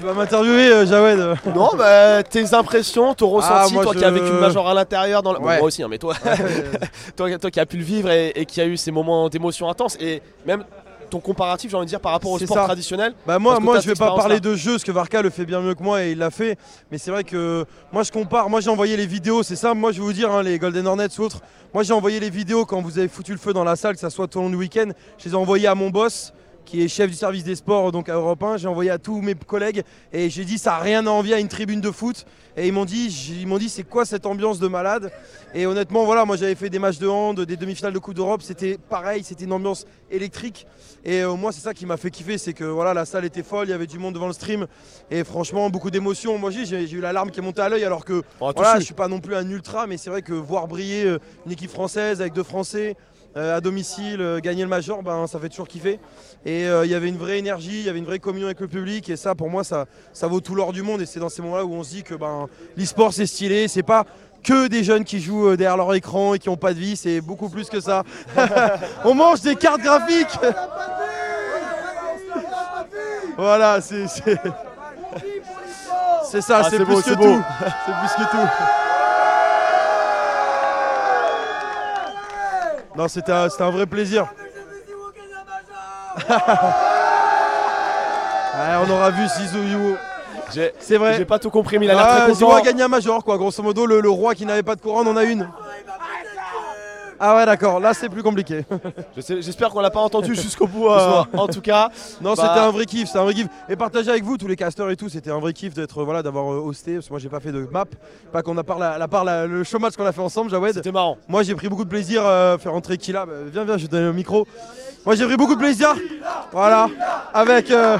Tu 0.00 0.06
vas 0.06 0.14
m'interviewer, 0.14 0.68
euh, 0.72 0.86
Jawed 0.86 1.36
Non, 1.54 1.68
bah, 1.76 2.22
tes 2.22 2.54
impressions, 2.54 3.12
ton 3.12 3.28
ressenti, 3.28 3.74
moi, 3.74 3.82
toi 3.84 3.92
qui 3.92 3.98
je- 4.00 4.04
as 4.06 4.10
vécu 4.10 4.30
le 4.32 4.40
Major 4.40 4.66
à 4.66 4.72
l'intérieur, 4.72 5.22
dans 5.22 5.34
la... 5.34 5.38
bon, 5.38 5.44
Ouais. 5.46 5.58
moi 5.58 5.66
aussi, 5.66 5.82
hein, 5.82 5.88
mais 5.90 5.98
toi, 5.98 6.14
toi, 7.16 7.38
toi 7.38 7.50
qui 7.50 7.60
as 7.60 7.66
pu 7.66 7.76
le 7.76 7.82
vivre 7.84 8.10
et, 8.10 8.32
et 8.34 8.46
qui 8.46 8.62
a 8.62 8.64
eu 8.66 8.78
ces 8.78 8.90
moments 8.92 9.28
d'émotion 9.28 9.68
intense, 9.68 9.98
et 10.00 10.22
même 10.46 10.64
ton 11.10 11.20
comparatif, 11.20 11.70
j'ai 11.70 11.76
envie 11.76 11.84
de 11.84 11.90
dire, 11.90 12.00
par 12.00 12.12
rapport 12.12 12.30
au 12.30 12.38
C'est 12.38 12.46
sport 12.46 12.56
ça. 12.56 12.64
traditionnel. 12.64 13.12
Bah 13.26 13.38
moi, 13.38 13.52
Parce 13.52 13.58
que 13.60 13.64
moi 13.64 13.74
t'as 13.74 13.80
je 13.82 13.86
vais 13.88 13.94
cette 13.94 13.98
pas 13.98 14.14
parler 14.16 14.40
de 14.40 14.54
jeu, 14.54 14.70
parce 14.72 14.84
que 14.84 14.92
Varka 14.92 15.20
le 15.20 15.28
fait 15.28 15.44
bien 15.44 15.60
mieux 15.60 15.74
que 15.74 15.82
moi 15.82 16.02
et 16.02 16.12
il 16.12 16.18
l'a 16.18 16.30
fait. 16.30 16.56
Mais 16.90 16.96
c'est 16.96 17.10
vrai 17.10 17.22
que 17.24 17.66
moi 17.92 18.02
je 18.02 18.10
compare, 18.10 18.48
moi 18.48 18.60
j'ai 18.60 18.70
envoyé 18.70 18.96
les 18.96 19.06
vidéos, 19.06 19.42
c'est 19.42 19.56
ça, 19.56 19.74
moi 19.74 19.92
je 19.92 19.98
vais 19.98 20.04
vous 20.06 20.12
dire, 20.14 20.30
hein, 20.30 20.42
les 20.42 20.58
Golden 20.58 20.86
Hornets 20.86 21.08
ou 21.18 21.24
autres, 21.24 21.40
moi 21.74 21.82
j'ai 21.82 21.92
envoyé 21.92 22.20
les 22.20 22.30
vidéos 22.30 22.64
quand 22.64 22.80
vous 22.80 22.98
avez 22.98 23.08
foutu 23.08 23.32
le 23.32 23.38
feu 23.38 23.52
dans 23.52 23.64
la 23.64 23.76
salle, 23.76 23.94
que 23.94 24.00
ça 24.00 24.08
soit 24.08 24.28
tout 24.28 24.38
au 24.38 24.42
long 24.42 24.50
du 24.50 24.56
week-end, 24.56 24.88
je 25.18 25.24
les 25.26 25.32
ai 25.32 25.36
envoyées 25.36 25.66
à 25.66 25.74
mon 25.74 25.90
boss 25.90 26.32
qui 26.64 26.82
est 26.82 26.88
chef 26.88 27.10
du 27.10 27.16
service 27.16 27.44
des 27.44 27.54
sports 27.54 27.92
donc 27.92 28.08
à 28.08 28.14
Europe 28.14 28.42
1, 28.42 28.58
j'ai 28.58 28.68
envoyé 28.68 28.90
à 28.90 28.98
tous 28.98 29.20
mes 29.20 29.34
collègues 29.34 29.82
et 30.12 30.30
j'ai 30.30 30.44
dit 30.44 30.58
ça 30.58 30.70
n'a 30.70 30.78
rien 30.78 31.06
à 31.06 31.10
envier 31.10 31.34
à 31.34 31.40
une 31.40 31.48
tribune 31.48 31.80
de 31.80 31.90
foot. 31.90 32.26
Et 32.56 32.66
ils 32.66 32.72
m'ont 32.72 32.84
dit 32.84 33.06
ils 33.40 33.46
m'ont 33.46 33.58
dit 33.58 33.68
c'est 33.68 33.84
quoi 33.84 34.04
cette 34.04 34.26
ambiance 34.26 34.58
de 34.58 34.68
malade? 34.68 35.12
Et 35.54 35.66
honnêtement 35.66 36.04
voilà 36.04 36.24
moi 36.24 36.36
j'avais 36.36 36.54
fait 36.54 36.70
des 36.70 36.78
matchs 36.78 36.98
de 36.98 37.08
hand, 37.08 37.40
des 37.40 37.56
demi-finales 37.56 37.92
de 37.92 37.98
Coupe 37.98 38.14
d'Europe, 38.14 38.42
c'était 38.42 38.78
pareil, 38.78 39.22
c'était 39.24 39.44
une 39.44 39.52
ambiance 39.52 39.86
électrique. 40.10 40.66
Et 41.04 41.22
euh, 41.22 41.34
moi 41.34 41.52
c'est 41.52 41.60
ça 41.60 41.74
qui 41.74 41.86
m'a 41.86 41.96
fait 41.96 42.10
kiffer, 42.10 42.38
c'est 42.38 42.52
que 42.52 42.64
voilà 42.64 42.94
la 42.94 43.04
salle 43.04 43.24
était 43.24 43.42
folle, 43.42 43.68
il 43.68 43.70
y 43.70 43.74
avait 43.74 43.86
du 43.86 43.98
monde 43.98 44.14
devant 44.14 44.26
le 44.26 44.32
stream. 44.32 44.66
Et 45.10 45.24
franchement 45.24 45.70
beaucoup 45.70 45.90
d'émotions. 45.90 46.38
Moi 46.38 46.50
j'ai 46.50 46.90
eu 46.90 47.00
la 47.00 47.12
larme 47.12 47.30
qui 47.30 47.40
est 47.40 47.42
montée 47.42 47.62
à 47.62 47.68
l'œil 47.68 47.84
alors 47.84 48.04
que 48.04 48.22
voilà, 48.38 48.78
je 48.78 48.84
suis 48.84 48.94
pas 48.94 49.08
non 49.08 49.20
plus 49.20 49.34
un 49.34 49.48
ultra 49.48 49.86
mais 49.86 49.96
c'est 49.96 50.10
vrai 50.10 50.22
que 50.22 50.32
voir 50.32 50.66
briller 50.66 51.04
euh, 51.04 51.18
une 51.46 51.52
équipe 51.52 51.70
française 51.70 52.20
avec 52.20 52.32
deux 52.32 52.42
Français 52.42 52.96
à 53.34 53.60
domicile, 53.60 54.20
euh, 54.20 54.40
gagner 54.40 54.62
le 54.62 54.68
major, 54.68 55.02
ben, 55.02 55.26
ça 55.26 55.38
fait 55.38 55.48
toujours 55.48 55.68
kiffer. 55.68 56.00
Et 56.44 56.66
euh, 56.66 56.84
il 56.84 56.90
y 56.90 56.94
avait 56.94 57.08
une 57.08 57.16
vraie 57.16 57.38
énergie, 57.38 57.80
il 57.80 57.84
y 57.84 57.88
avait 57.88 57.98
une 57.98 58.04
vraie 58.04 58.18
communion 58.18 58.46
avec 58.46 58.60
le 58.60 58.68
public. 58.68 59.08
Et 59.08 59.16
ça, 59.16 59.34
pour 59.34 59.50
moi, 59.50 59.62
ça, 59.62 59.86
ça 60.12 60.26
vaut 60.26 60.40
tout 60.40 60.54
l'or 60.54 60.72
du 60.72 60.82
monde. 60.82 61.00
Et 61.00 61.06
c'est 61.06 61.20
dans 61.20 61.28
ces 61.28 61.42
moments-là 61.42 61.64
où 61.64 61.72
on 61.72 61.84
se 61.84 61.90
dit 61.90 62.02
que 62.02 62.14
ben, 62.14 62.48
l'e-sport, 62.76 63.12
c'est 63.12 63.26
stylé. 63.26 63.68
C'est 63.68 63.82
pas 63.82 64.04
que 64.42 64.68
des 64.68 64.82
jeunes 64.82 65.04
qui 65.04 65.20
jouent 65.20 65.50
euh, 65.50 65.56
derrière 65.56 65.76
leur 65.76 65.94
écran 65.94 66.34
et 66.34 66.38
qui 66.38 66.48
n'ont 66.48 66.56
pas 66.56 66.74
de 66.74 66.78
vie. 66.78 66.96
C'est 66.96 67.20
beaucoup 67.20 67.48
plus 67.48 67.68
que 67.68 67.80
ça. 67.80 68.02
on 69.04 69.14
mange 69.14 69.42
des 69.42 69.54
cartes 69.54 69.82
graphiques. 69.82 70.38
voilà, 73.36 73.80
c'est. 73.80 74.06
C'est 74.08 74.36
ça, 76.40 76.62
Ah, 76.64 76.68
c'est 76.70 76.76
plus 76.76 76.86
beau, 76.86 77.00
que 77.00 77.14
tout. 77.14 77.42
C'est 77.86 77.92
plus 77.92 78.24
que 78.24 78.30
tout. 78.30 78.79
Non, 82.96 83.08
c'était 83.08 83.32
un, 83.32 83.70
vrai 83.70 83.86
plaisir. 83.86 84.26
On 88.82 88.90
aura 88.90 89.10
vu 89.10 89.22
Yu. 89.22 89.96
J'ai 90.52 90.72
C'est 90.80 90.96
vrai. 90.96 91.16
j'ai 91.16 91.24
pas 91.24 91.38
tout 91.38 91.50
compris, 91.50 91.78
mais 91.78 91.86
il 91.86 91.90
a 91.90 91.94
l'air 91.94 92.08
très 92.08 92.32
content. 92.32 92.56
a 92.56 92.62
gagné 92.62 92.82
un 92.82 92.88
major, 92.88 93.22
quoi. 93.22 93.36
Grosso 93.38 93.62
modo, 93.62 93.86
le, 93.86 94.00
le 94.00 94.10
roi 94.10 94.34
qui 94.34 94.44
n'avait 94.44 94.62
pas 94.62 94.74
de 94.74 94.80
couronne 94.80 95.06
en 95.06 95.16
a 95.16 95.24
une. 95.24 95.48
Ah 97.22 97.36
ouais, 97.36 97.44
d'accord. 97.44 97.80
Là, 97.80 97.92
c'est 97.92 98.08
plus 98.08 98.22
compliqué. 98.22 98.64
Je 99.16 99.40
J'espère 99.40 99.68
qu'on 99.70 99.80
l'a 99.80 99.90
pas 99.90 100.00
entendu 100.00 100.34
jusqu'au 100.34 100.66
bout, 100.66 100.88
euh, 100.88 101.22
en 101.34 101.46
tout 101.48 101.60
cas. 101.60 101.90
Non, 102.22 102.32
Bah- 102.34 102.42
c'était 102.48 102.60
un 102.60 102.70
vrai 102.70 102.86
kiff, 102.86 103.06
c'était 103.08 103.18
un 103.18 103.24
vrai 103.24 103.34
kiff. 103.34 103.46
Et 103.68 103.76
partager 103.76 104.08
avec 104.10 104.24
vous, 104.24 104.38
tous 104.38 104.46
les 104.46 104.56
casteurs 104.56 104.88
et 104.90 104.96
tout, 104.96 105.08
c'était 105.10 105.30
un 105.30 105.38
vrai 105.38 105.52
kiff 105.52 105.74
d'être 105.74 106.02
voilà, 106.02 106.22
d'avoir 106.22 106.50
euh, 106.52 106.56
hosté. 106.64 106.94
Parce 106.94 107.06
que 107.06 107.12
moi, 107.12 107.18
j'ai 107.20 107.28
pas 107.28 107.40
fait 107.40 107.52
de 107.52 107.68
map. 107.70 107.84
Pas 108.32 108.42
qu'on 108.42 108.56
a 108.56 108.64
parlé 108.64 108.84
à 108.86 108.96
la 108.98 109.06
part 109.06 109.24
la- 109.24 109.46
le 109.46 109.62
showmatch 109.64 109.96
qu'on 109.96 110.06
a 110.06 110.12
fait 110.12 110.20
ensemble, 110.22 110.50
Jawed. 110.50 110.72
C'était 110.74 110.92
marrant. 110.92 111.18
Moi, 111.28 111.42
j'ai 111.42 111.54
pris 111.54 111.68
beaucoup 111.68 111.84
de 111.84 111.90
plaisir 111.90 112.24
à 112.26 112.56
faire 112.58 112.72
rentrer 112.72 112.96
Killa. 112.96 113.26
Bah, 113.26 113.32
viens, 113.52 113.64
viens, 113.64 113.76
je 113.76 113.86
te 113.86 113.90
donne 113.90 114.04
le 114.04 114.12
micro. 114.14 114.46
Moi 115.06 115.14
j'ai 115.14 115.24
pris 115.24 115.36
beaucoup 115.38 115.54
de 115.54 115.60
plaisir. 115.60 115.94
Voilà. 116.52 116.86
Avec 117.32 117.70
euh, 117.70 117.96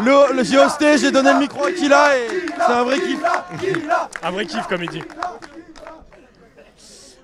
le, 0.00 0.34
le 0.36 0.44
j'ai 0.44 0.58
hosté, 0.58 0.98
j'ai 0.98 1.10
donné 1.10 1.32
le 1.32 1.38
micro 1.38 1.64
à 1.64 1.72
Kila 1.72 2.18
et 2.18 2.26
c'est 2.58 2.72
un 2.72 2.84
vrai 2.84 3.00
kiff. 3.00 3.18
Un 4.22 4.30
vrai 4.32 4.44
kiff, 4.44 4.66
comme 4.66 4.82
il 4.84 4.90
dit. 4.90 5.02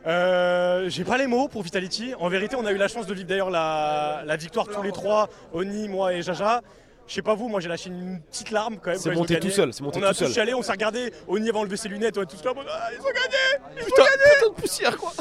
Euh, 0.07 0.89
J'ai 0.89 1.05
pas 1.05 1.17
les 1.19 1.27
mots 1.27 1.49
pour 1.49 1.63
Vitality. 1.63 2.15
En 2.19 2.29
vérité, 2.29 2.57
on 2.57 2.67
a 2.67 2.73
eu 2.73 2.77
la 2.77 2.89
chance 2.89 3.07
de 3.07 3.15
vivre 3.15 3.29
d'ailleurs 3.29 3.51
la, 3.51 4.23
la 4.25 4.37
victoire 4.37 4.67
tous 4.69 4.83
les 4.83 4.93
trois, 4.93 5.29
Oni, 5.53 5.89
moi 5.89 6.13
et 6.15 6.23
Jaja. 6.23 6.61
Je 7.09 7.15
sais 7.15 7.23
pas 7.23 7.35
vous, 7.35 7.49
moi 7.49 7.61
j'ai 7.61 7.69
lâché 7.69 7.91
une 7.91 8.21
petite 8.31 8.51
larme 8.53 8.79
quand 8.81 8.91
même. 8.91 8.99
C'est 8.99 9.11
ils 9.11 9.15
monté 9.19 9.35
ont 9.35 9.39
gagné. 9.39 9.51
tout 9.51 9.55
seul, 9.57 9.73
c'est 9.75 9.83
monté 9.83 9.99
on 10.01 10.03
a 10.05 10.09
tout 10.09 10.15
seul. 10.15 10.33
chialé, 10.33 10.55
on 10.55 10.63
s'est 10.63 10.73
regardé, 10.73 11.13
Oni 11.29 11.49
avait 11.49 11.59
enlevé 11.59 11.77
ses 11.77 11.89
lunettes, 11.89 12.17
on 12.17 12.23
est 12.23 12.27
tous 12.27 12.43
là, 12.45 12.53
Ah, 12.71 12.89
ils 12.93 13.01
ont 13.01 13.05
gagné 13.05 13.85
Putain, 13.85 14.03
putain 14.05 14.49
de 14.49 14.55
poussière 14.61 14.97
quoi 14.97 15.13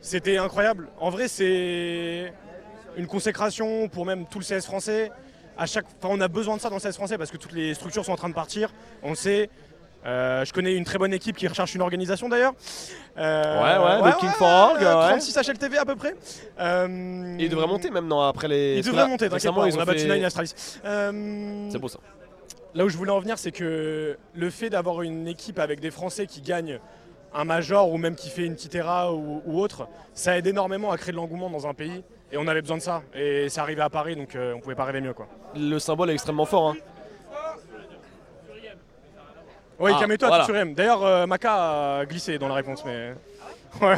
C'était 0.00 0.36
incroyable. 0.38 0.88
En 0.98 1.10
vrai, 1.10 1.26
c'est 1.28 2.32
une 2.96 3.06
consécration 3.08 3.88
pour 3.88 4.06
même 4.06 4.26
tout 4.26 4.38
le 4.38 4.44
CS 4.44 4.64
français. 4.64 5.10
À 5.58 5.66
chaque, 5.66 5.86
enfin, 6.00 6.14
on 6.16 6.20
a 6.20 6.28
besoin 6.28 6.56
de 6.56 6.60
ça 6.62 6.70
dans 6.70 6.76
le 6.76 6.80
CS 6.80 6.94
français 6.94 7.18
parce 7.18 7.30
que 7.30 7.36
toutes 7.36 7.52
les 7.52 7.74
structures 7.74 8.04
sont 8.04 8.12
en 8.12 8.16
train 8.16 8.28
de 8.28 8.34
partir. 8.34 8.72
On 9.02 9.10
le 9.10 9.16
sait. 9.16 9.50
Euh, 10.06 10.44
je 10.44 10.52
connais 10.52 10.74
une 10.74 10.84
très 10.84 10.98
bonne 10.98 11.14
équipe 11.14 11.36
qui 11.36 11.48
recherche 11.48 11.74
une 11.74 11.80
organisation 11.82 12.28
d'ailleurs. 12.28 12.52
Euh, 13.16 13.42
Ouais, 13.62 14.02
ouais, 14.02 14.10
le 14.10 14.18
King 14.18 14.28
for 14.30 14.48
Org, 14.48 14.82
euh, 14.82 14.94
ouais. 15.02 15.08
36 15.18 15.34
HLTV 15.36 15.78
à 15.78 15.84
peu 15.84 15.96
près. 15.96 16.14
Euh, 16.60 17.36
il 17.38 17.48
devrait 17.48 17.66
monter 17.66 17.90
même 17.90 18.06
non, 18.06 18.20
après 18.20 18.48
les. 18.48 18.76
Il 18.78 18.84
devrait 18.84 19.02
là, 19.02 19.06
monter, 19.08 19.28
t'inquiète 19.28 19.54
pas, 19.54 19.66
ils 19.68 19.74
on 19.74 19.78
ont 19.78 19.80
a 19.82 19.84
battu 19.84 20.00
fait- 20.00 20.14
Nine 20.14 20.24
Astralis. 20.24 20.52
Euh, 20.84 21.68
C'est 21.70 21.78
beau 21.78 21.88
ça. 21.88 21.98
Là 22.74 22.84
où 22.84 22.88
je 22.88 22.96
voulais 22.96 23.12
en 23.12 23.20
venir, 23.20 23.38
c'est 23.38 23.52
que 23.52 24.18
le 24.34 24.50
fait 24.50 24.68
d'avoir 24.68 25.02
une 25.02 25.28
équipe 25.28 25.58
avec 25.58 25.80
des 25.80 25.90
Français 25.92 26.26
qui 26.26 26.40
gagnent 26.40 26.80
un 27.32 27.44
major 27.44 27.90
ou 27.90 27.96
même 27.98 28.14
qui 28.16 28.28
fait 28.30 28.44
une 28.44 28.56
Titera 28.56 29.12
ou, 29.12 29.42
ou 29.46 29.60
autre, 29.60 29.88
ça 30.12 30.36
aide 30.36 30.46
énormément 30.46 30.90
à 30.90 30.96
créer 30.98 31.12
de 31.12 31.16
l'engouement 31.16 31.48
dans 31.50 31.66
un 31.66 31.74
pays. 31.74 32.02
Et 32.32 32.36
on 32.36 32.46
avait 32.48 32.62
besoin 32.62 32.78
de 32.78 32.82
ça. 32.82 33.02
Et 33.14 33.48
c'est 33.48 33.60
arrivé 33.60 33.80
à 33.80 33.90
Paris, 33.90 34.16
donc 34.16 34.34
euh, 34.34 34.54
on 34.56 34.60
pouvait 34.60 34.74
pas 34.74 34.84
rêver 34.84 35.00
mieux. 35.00 35.14
quoi. 35.14 35.28
Le 35.54 35.78
symbole 35.78 36.10
est 36.10 36.14
extrêmement 36.14 36.46
fort. 36.46 36.70
Hein. 36.70 36.76
Oui, 39.78 39.90
Ah, 39.94 39.98
calme-toi, 40.00 40.28
voilà. 40.28 40.44
Tutsurem. 40.44 40.74
D'ailleurs, 40.74 41.04
euh, 41.04 41.26
Maka 41.26 41.98
a 42.00 42.06
glissé 42.06 42.38
dans 42.38 42.48
la 42.48 42.54
réponse, 42.54 42.82
mais. 42.84 43.14
Ouais, 43.82 43.96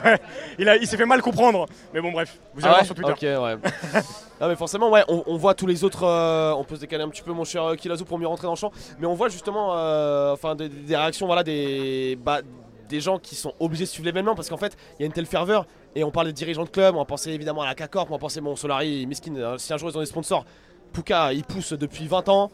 il, 0.58 0.66
a- 0.70 0.76
il 0.78 0.86
s'est 0.86 0.96
fait 0.96 1.04
mal 1.04 1.20
comprendre. 1.20 1.66
Mais 1.92 2.00
bon, 2.00 2.10
bref, 2.10 2.38
vous 2.54 2.64
allez 2.64 2.70
Ah 2.72 2.76
voir 2.76 2.86
sur 2.86 2.94
Twitter. 2.94 3.12
Ok, 3.12 3.20
ouais. 3.44 3.56
non, 4.40 4.48
mais 4.48 4.56
forcément, 4.56 4.88
ouais, 4.90 5.04
on, 5.06 5.22
on 5.26 5.36
voit 5.36 5.52
tous 5.52 5.66
les 5.66 5.84
autres. 5.84 6.02
euh, 6.04 6.54
on 6.54 6.64
peut 6.64 6.76
se 6.76 6.80
décaler 6.80 7.04
un 7.04 7.10
petit 7.10 7.20
peu, 7.20 7.32
mon 7.34 7.44
cher 7.44 7.62
euh, 7.62 7.74
Kilazu, 7.74 8.04
pour 8.06 8.18
mieux 8.18 8.26
rentrer 8.26 8.46
dans 8.46 8.54
le 8.54 8.56
champ. 8.58 8.72
Mais 8.98 9.06
on 9.06 9.12
voit 9.12 9.28
justement, 9.28 9.76
euh, 9.76 10.32
enfin, 10.32 10.54
des, 10.54 10.70
des 10.70 10.96
réactions, 10.96 11.26
voilà, 11.26 11.42
des, 11.42 12.18
bah, 12.24 12.40
des 12.88 13.00
gens 13.00 13.18
qui 13.18 13.34
sont 13.34 13.52
obligés 13.60 13.84
de 13.84 13.88
suivre 13.90 14.06
l'événement 14.06 14.34
parce 14.34 14.48
qu'en 14.48 14.56
fait, 14.56 14.74
il 14.98 15.02
y 15.02 15.04
a 15.04 15.06
une 15.08 15.12
telle 15.12 15.26
ferveur. 15.26 15.66
Et 15.94 16.04
on 16.04 16.10
parle 16.10 16.28
des 16.28 16.32
dirigeants 16.32 16.64
de 16.64 16.70
club, 16.70 16.94
on 16.94 16.98
va 17.00 17.04
penser 17.04 17.32
évidemment 17.32 17.60
à 17.60 17.66
la 17.66 17.74
K-Corp, 17.74 18.08
on 18.08 18.14
va 18.14 18.18
penser, 18.18 18.40
bon, 18.40 18.56
Solari, 18.56 19.04
Miskin, 19.06 19.36
euh, 19.36 19.58
si 19.58 19.74
un 19.74 19.76
jour 19.76 19.90
ils 19.90 19.96
ont 19.98 20.00
des 20.00 20.06
sponsors, 20.06 20.46
Puka, 20.94 21.34
il 21.34 21.44
pousse 21.44 21.74
depuis 21.74 22.06
20 22.06 22.30
ans. 22.30 22.50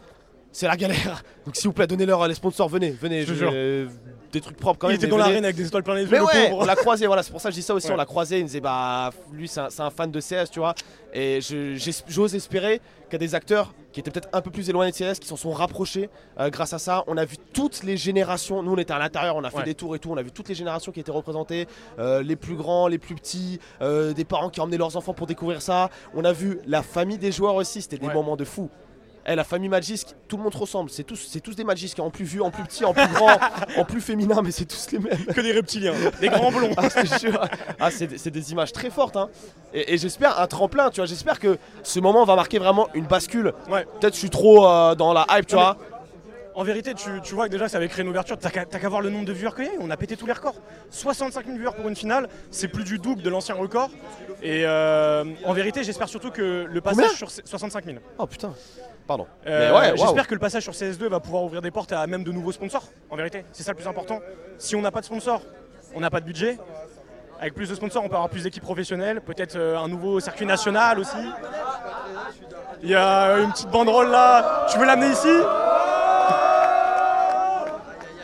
C'est 0.52 0.66
la 0.66 0.76
galère. 0.76 1.23
Donc, 1.47 1.56
s'il 1.56 1.66
vous 1.68 1.73
plaît, 1.73 1.87
donnez-leur 1.87 2.23
euh, 2.23 2.28
les 2.28 2.35
sponsors. 2.35 2.68
Venez, 2.68 2.90
venez. 2.90 3.25
Je 3.25 3.35
jure. 3.35 3.50
euh, 3.52 3.88
des 4.32 4.40
trucs 4.40 4.56
propres 4.56 4.78
quand 4.78 4.88
il 4.88 4.92
même. 4.92 4.97
était 4.97 5.06
mais 5.06 5.11
dans 5.11 5.16
l'arène 5.18 5.44
avec 5.44 5.56
des 5.56 5.66
étoiles 5.66 5.82
plein 5.82 5.94
les 5.94 6.02
yeux, 6.04 6.09
Mais 6.11 6.18
le 6.18 6.25
ouais, 6.25 6.49
pauvre. 6.50 6.62
on 6.62 6.64
l'a 6.64 6.75
croisé, 6.76 7.06
voilà, 7.06 7.23
c'est 7.23 7.30
pour 7.32 7.40
ça 7.40 7.50
que 7.50 7.54
je 7.54 7.61
dis 7.61 7.66
ça 7.66 7.75
aussi, 7.75 7.88
Ouais. 7.88 7.92
on 7.92 7.97
l'a 7.97 8.06
croisé, 8.06 8.38
il 8.38 8.42
me 8.44 8.47
disait 8.47 8.61
bah 8.62 9.11
lui 9.30 9.47
c'est 9.47 9.61
un, 9.61 9.90
fan 9.90 10.11
de 10.11 10.21
CS, 10.21 10.50
tu 10.50 10.59
vois, 10.59 10.75
et 11.12 11.40
j'ose 12.09 12.35
espérer 12.35 12.80
qu'il 13.11 13.12
y 13.12 13.16
a 13.16 13.18
des 13.18 13.35
acteurs 13.35 13.75
qui 13.92 14.00
étaient 14.00 14.11
peut-être 14.11 14.30
un 14.32 14.40
peu 14.40 14.50
plus 14.50 14.71
éloignés 14.71 14.90
de 14.90 14.97
CS, 14.97 15.18
qui 15.18 15.28
s'en 15.28 15.37
sont 15.37 15.50
rapprochés 15.50 16.09
euh, 16.40 16.49
grâce 16.49 16.73
à 16.73 16.78
ça. 16.78 17.04
On 17.09 17.18
a 17.18 17.26
vu 17.26 17.37
toutes 17.52 17.82
les 17.82 17.99
générations, 17.99 18.62
nous 18.62 18.73
on 18.73 18.78
était 18.78 18.94
à 18.94 18.99
l'intérieur, 18.99 19.37
on 19.37 19.44
a 19.44 19.50
fait 19.50 19.59
Ouais. 19.59 19.64
des 19.64 19.75
tours 19.75 19.94
et 19.97 19.99
tout, 19.99 20.11
on 20.11 20.16
a 20.16 20.23
vu 20.23 20.30
toutes 20.32 20.49
les 20.49 20.54
générations 20.54 20.92
qui 20.92 21.00
étaient 21.00 21.11
représentées, 21.12 21.66
euh, 21.99 22.23
les 22.23 22.37
plus 22.37 22.54
grands, 22.56 22.88
les 22.88 22.97
plus 22.99 23.14
petits, 23.14 23.59
des 23.82 24.25
parents 24.25 24.49
qui 24.49 24.61
emmenaient 24.62 24.78
leurs 24.78 24.97
enfants 24.97 25.12
pour 25.12 25.26
découvrir 25.26 25.61
ça. 25.61 25.90
On 26.14 26.25
a 26.25 26.32
vu 26.32 26.59
la 26.66 26.82
famille 26.82 27.18
des 27.18 27.32
joueurs 27.32 27.56
aussi, 27.56 27.82
c'était 27.82 27.99
des 27.99 28.09
moments 28.09 28.37
de 28.37 28.44
fou. 28.44 28.71
Eh, 29.26 29.36
la 29.36 29.44
famille 29.44 29.68
Magisk, 29.68 30.08
tout 30.26 30.36
le 30.36 30.42
monde 30.42 30.52
se 30.52 30.58
ressemble, 30.58 30.90
c'est 30.90 31.04
tous, 31.04 31.28
c'est 31.30 31.40
tous 31.40 31.54
des 31.54 31.62
Magisk, 31.62 32.00
en 32.00 32.10
plus 32.10 32.24
vieux, 32.24 32.42
en 32.42 32.50
plus 32.50 32.64
petit, 32.64 32.84
en 32.84 32.92
plus 32.92 33.06
grand, 33.08 33.36
en 33.76 33.84
plus 33.84 34.00
féminin, 34.00 34.42
mais 34.42 34.50
c'est 34.50 34.64
tous 34.64 34.90
les 34.90 34.98
mêmes. 34.98 35.26
Que 35.26 35.40
des 35.40 35.52
reptiliens, 35.52 35.94
des 36.20 36.28
grands 36.28 36.50
blonds. 36.50 36.70
Ah. 36.76 36.88
Ah, 37.78 37.90
c'est 37.90 38.30
des, 38.30 38.52
images 38.52 38.72
très 38.72 38.90
fortes. 38.90 39.16
hein. 39.16 39.28
Et, 39.72 39.94
et 39.94 39.98
j'espère 39.98 40.40
un 40.40 40.46
tremplin, 40.48 40.90
tu 40.90 40.96
vois. 41.00 41.06
J'espère 41.06 41.38
que 41.38 41.58
ce 41.84 42.00
moment 42.00 42.24
va 42.24 42.34
marquer 42.34 42.58
vraiment 42.58 42.88
une 42.94 43.06
bascule. 43.06 43.52
Ouais. 43.70 43.86
Peut-être 44.00 44.14
je 44.14 44.18
suis 44.18 44.30
trop 44.30 44.66
euh, 44.66 44.94
dans 44.96 45.12
la 45.12 45.24
hype, 45.30 45.46
tu 45.46 45.54
vois. 45.54 45.76
En 46.54 46.64
vérité, 46.64 46.92
tu, 46.92 47.08
tu 47.22 47.34
vois 47.34 47.46
que 47.46 47.52
déjà 47.52 47.66
ça 47.68 47.78
avait 47.78 47.88
créé 47.88 48.02
une 48.02 48.10
ouverture. 48.10 48.36
T'as 48.38 48.50
qu'à 48.50 48.88
voir 48.88 49.00
le 49.00 49.08
nombre 49.08 49.24
de 49.24 49.32
viewers 49.32 49.54
qu'il 49.54 49.64
y 49.64 49.68
a. 49.68 49.70
On 49.80 49.90
a 49.90 49.96
pété 49.96 50.16
tous 50.16 50.26
les 50.26 50.34
records. 50.34 50.56
65 50.90 51.46
000 51.46 51.56
viewers 51.58 51.74
pour 51.74 51.88
une 51.88 51.96
finale, 51.96 52.28
c'est 52.50 52.68
plus 52.68 52.84
du 52.84 52.98
double 52.98 53.22
de 53.22 53.30
l'ancien 53.30 53.54
record. 53.54 53.88
Et 54.42 54.64
euh, 54.66 55.24
en 55.46 55.52
vérité, 55.54 55.82
j'espère 55.82 56.08
surtout 56.08 56.30
que 56.30 56.66
le 56.68 56.80
passage 56.82 57.04
Combien 57.04 57.16
sur 57.16 57.30
65 57.30 57.84
000. 57.86 57.96
Oh 58.18 58.26
putain. 58.26 58.52
Pardon. 59.06 59.26
Euh, 59.47 59.73
ouais, 59.78 59.92
j'espère 59.97 60.26
que 60.26 60.35
le 60.35 60.40
passage 60.40 60.62
sur 60.62 60.73
CS2 60.73 61.06
va 61.09 61.21
pouvoir 61.21 61.42
ouvrir 61.44 61.61
des 61.61 61.71
portes 61.71 61.92
à 61.92 62.06
même 62.06 62.23
de 62.25 62.30
nouveaux 62.32 62.52
sponsors. 62.52 62.85
En 63.11 63.16
vérité, 63.16 63.44
c'est 63.52 63.62
ça 63.62 63.73
le 63.73 63.76
plus 63.76 63.88
important. 63.88 64.21
Si 64.59 64.76
on 64.76 64.80
n'a 64.80 64.90
pas 64.90 65.00
de 65.00 65.06
sponsors, 65.06 65.42
on 65.94 66.00
n'a 66.00 66.11
pas 66.11 66.21
de 66.21 66.25
budget. 66.26 66.59
Avec 67.40 67.54
plus 67.54 67.68
de 67.68 67.75
sponsors, 67.75 68.04
on 68.04 68.09
peut 68.09 68.14
avoir 68.14 68.30
plus 68.30 68.44
d'équipes 68.44 68.62
professionnelles, 68.62 69.21
peut-être 69.21 69.56
euh, 69.56 69.76
un 69.76 69.88
nouveau 69.88 70.21
circuit 70.21 70.47
national 70.47 71.00
aussi. 71.00 71.16
Il 72.82 72.88
y 72.90 72.94
a 72.94 73.38
une 73.38 73.50
petite 73.50 73.68
banderole 73.71 74.11
là. 74.11 74.66
Tu 74.71 74.78
veux 74.78 74.87
l'amener 74.87 75.09
ici? 75.11 75.28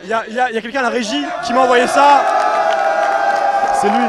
Il 0.03 0.09
y 0.09 0.13
a, 0.13 0.19
a- 0.19 0.49
il 0.49 0.55
y 0.55 0.57
a 0.57 0.61
quelqu'un 0.61 0.79
à 0.79 0.83
la 0.83 0.89
régie 0.89 1.23
qui 1.45 1.53
m'a 1.53 1.61
envoyé 1.61 1.85
ça. 1.87 2.21
C'est 3.81 3.89
lui. 3.89 4.05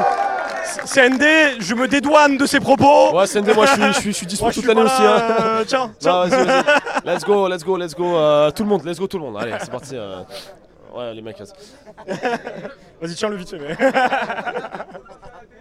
C'est 0.85 1.09
ND, 1.09 1.23
je 1.61 1.75
me 1.75 1.89
dédouane 1.89 2.37
de 2.37 2.47
ses 2.47 2.61
propos. 2.61 3.15
Ouais, 3.17 3.27
c'est 3.27 3.41
moi, 3.55 3.67
je 3.67 3.73
suis, 3.73 3.83
je 3.83 3.93
suis, 4.01 4.13
je 4.13 4.17
suis 4.17 4.27
dispo 4.27 4.45
Moi, 4.47 4.53
toute 4.53 4.65
l'année 4.67 4.83
aussi. 4.83 5.03
hein. 5.03 5.23
euh, 5.41 5.65
tiens, 5.67 5.93
vas-y, 6.03 6.31
vas-y. 6.45 6.65
Let's 7.05 7.25
go, 7.25 7.49
let's 7.49 7.65
go, 7.65 7.77
let's 7.77 7.95
go. 7.95 8.17
euh, 8.17 8.51
tout 8.51 8.63
le 8.63 8.69
monde, 8.69 8.85
let's 8.85 8.99
go, 8.99 9.07
tout 9.07 9.19
le 9.19 9.25
monde. 9.25 9.37
Allez, 9.41 9.55
c'est 9.61 9.71
parti. 9.71 9.97
euh. 9.97 10.21
Ouais, 10.95 11.15
les 11.15 11.23
mecs. 11.23 11.39
vas-y. 13.01 13.15
Tiens 13.15 13.29
le 13.29 13.37
vite 13.37 13.51
fait. 13.51 13.59
mais- 13.59 13.77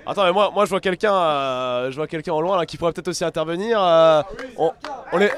Attends, 0.05 0.23
mais 0.23 0.31
moi, 0.31 0.49
moi 0.53 0.65
je 0.65 0.69
vois 0.71 0.79
quelqu'un, 0.79 1.13
euh, 1.13 1.91
je 1.91 1.95
vois 1.95 2.07
quelqu'un 2.07 2.33
en 2.33 2.41
loin 2.41 2.57
là 2.57 2.65
qui 2.65 2.77
pourrait 2.77 2.93
peut-être 2.93 3.09
aussi 3.09 3.23
intervenir. 3.23 3.79
on, 4.57 4.71
on 5.11 5.19
est. 5.21 5.31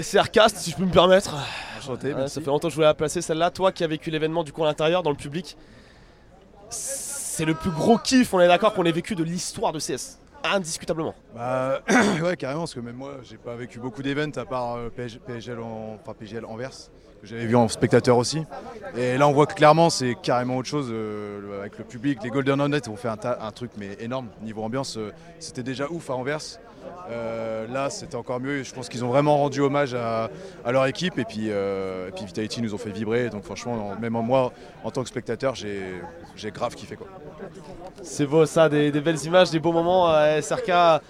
SRcast, 0.00 0.56
si 0.58 0.70
je 0.70 0.76
peux 0.76 0.84
me 0.84 0.92
permettre. 0.92 1.34
Enchanté, 1.90 2.28
ça 2.28 2.40
fait 2.40 2.46
longtemps 2.46 2.68
que 2.68 2.72
je 2.72 2.76
voulais 2.76 2.86
la 2.86 2.94
placer 2.94 3.22
celle-là. 3.22 3.50
Toi 3.50 3.72
qui 3.72 3.84
as 3.84 3.86
vécu 3.86 4.10
l'événement 4.10 4.44
du 4.44 4.52
coup 4.52 4.62
à 4.64 4.66
l'intérieur, 4.66 5.02
dans 5.02 5.10
le 5.10 5.16
public, 5.16 5.56
c'est 6.68 7.44
le 7.44 7.54
plus 7.54 7.70
gros 7.70 7.98
kiff, 7.98 8.32
on 8.34 8.40
est 8.40 8.48
d'accord, 8.48 8.74
qu'on 8.74 8.84
ait 8.84 8.92
vécu 8.92 9.14
de 9.14 9.24
l'histoire 9.24 9.72
de 9.72 9.78
CS. 9.78 10.18
Indiscutablement. 10.42 11.14
Bah, 11.34 11.80
ouais, 12.22 12.36
carrément, 12.36 12.60
parce 12.60 12.74
que 12.74 12.80
même 12.80 12.96
moi, 12.96 13.16
j'ai 13.22 13.36
pas 13.36 13.56
vécu 13.56 13.78
beaucoup 13.78 14.02
d'events 14.02 14.30
à 14.36 14.44
part 14.46 14.76
euh, 14.76 14.88
PSGL, 14.88 15.58
en, 15.58 15.98
enfin, 16.00 16.14
PGL 16.18 16.46
Anvers, 16.46 16.90
j'avais 17.22 17.46
vu 17.46 17.56
en 17.56 17.68
spectateur 17.68 18.16
aussi. 18.16 18.44
Et 18.96 19.18
là, 19.18 19.28
on 19.28 19.32
voit 19.32 19.46
que 19.46 19.54
clairement, 19.54 19.90
c'est 19.90 20.16
carrément 20.20 20.56
autre 20.56 20.68
chose 20.68 20.88
euh, 20.90 21.60
avec 21.60 21.78
le 21.78 21.84
public. 21.84 22.18
Les 22.22 22.30
Golden 22.30 22.60
Hornets 22.60 22.88
ont 22.88 22.96
fait 22.96 23.08
un, 23.08 23.50
truc 23.52 23.72
mais 23.76 23.96
énorme. 24.00 24.28
Niveau 24.42 24.62
ambiance, 24.62 24.96
euh, 24.96 25.12
c'était 25.38 25.62
déjà 25.62 25.86
ouf 25.90 26.10
à 26.10 26.14
Anvers. 26.14 26.40
Euh, 27.10 27.66
là, 27.68 27.90
c'était 27.90 28.16
encore 28.16 28.40
mieux. 28.40 28.62
Je 28.62 28.74
pense 28.74 28.88
qu'ils 28.88 29.04
ont 29.04 29.08
vraiment 29.08 29.36
rendu 29.36 29.60
hommage 29.60 29.94
à, 29.94 30.30
leur 30.66 30.86
équipe. 30.86 31.18
Et 31.18 31.24
puis, 31.24 31.48
et 31.48 32.10
puis 32.16 32.24
Vitality 32.24 32.62
nous 32.62 32.74
ont 32.74 32.78
fait 32.78 32.90
vibrer. 32.90 33.28
Donc, 33.28 33.44
franchement, 33.44 33.90
en- 33.90 34.00
même 34.00 34.16
en 34.16 34.22
moi, 34.22 34.52
en 34.82 34.90
tant 34.90 35.02
que 35.02 35.08
spectateur, 35.08 35.54
j'ai 35.54 36.50
grave 36.50 36.74
kiffé. 36.74 36.96
C'est 38.02 38.26
beau 38.26 38.46
ça, 38.46 38.68
des, 38.68 38.90
belles 38.92 39.22
images, 39.24 39.50
des 39.50 39.60
beaux 39.60 39.72
moments. 39.72 40.10
SRK. 40.40 41.02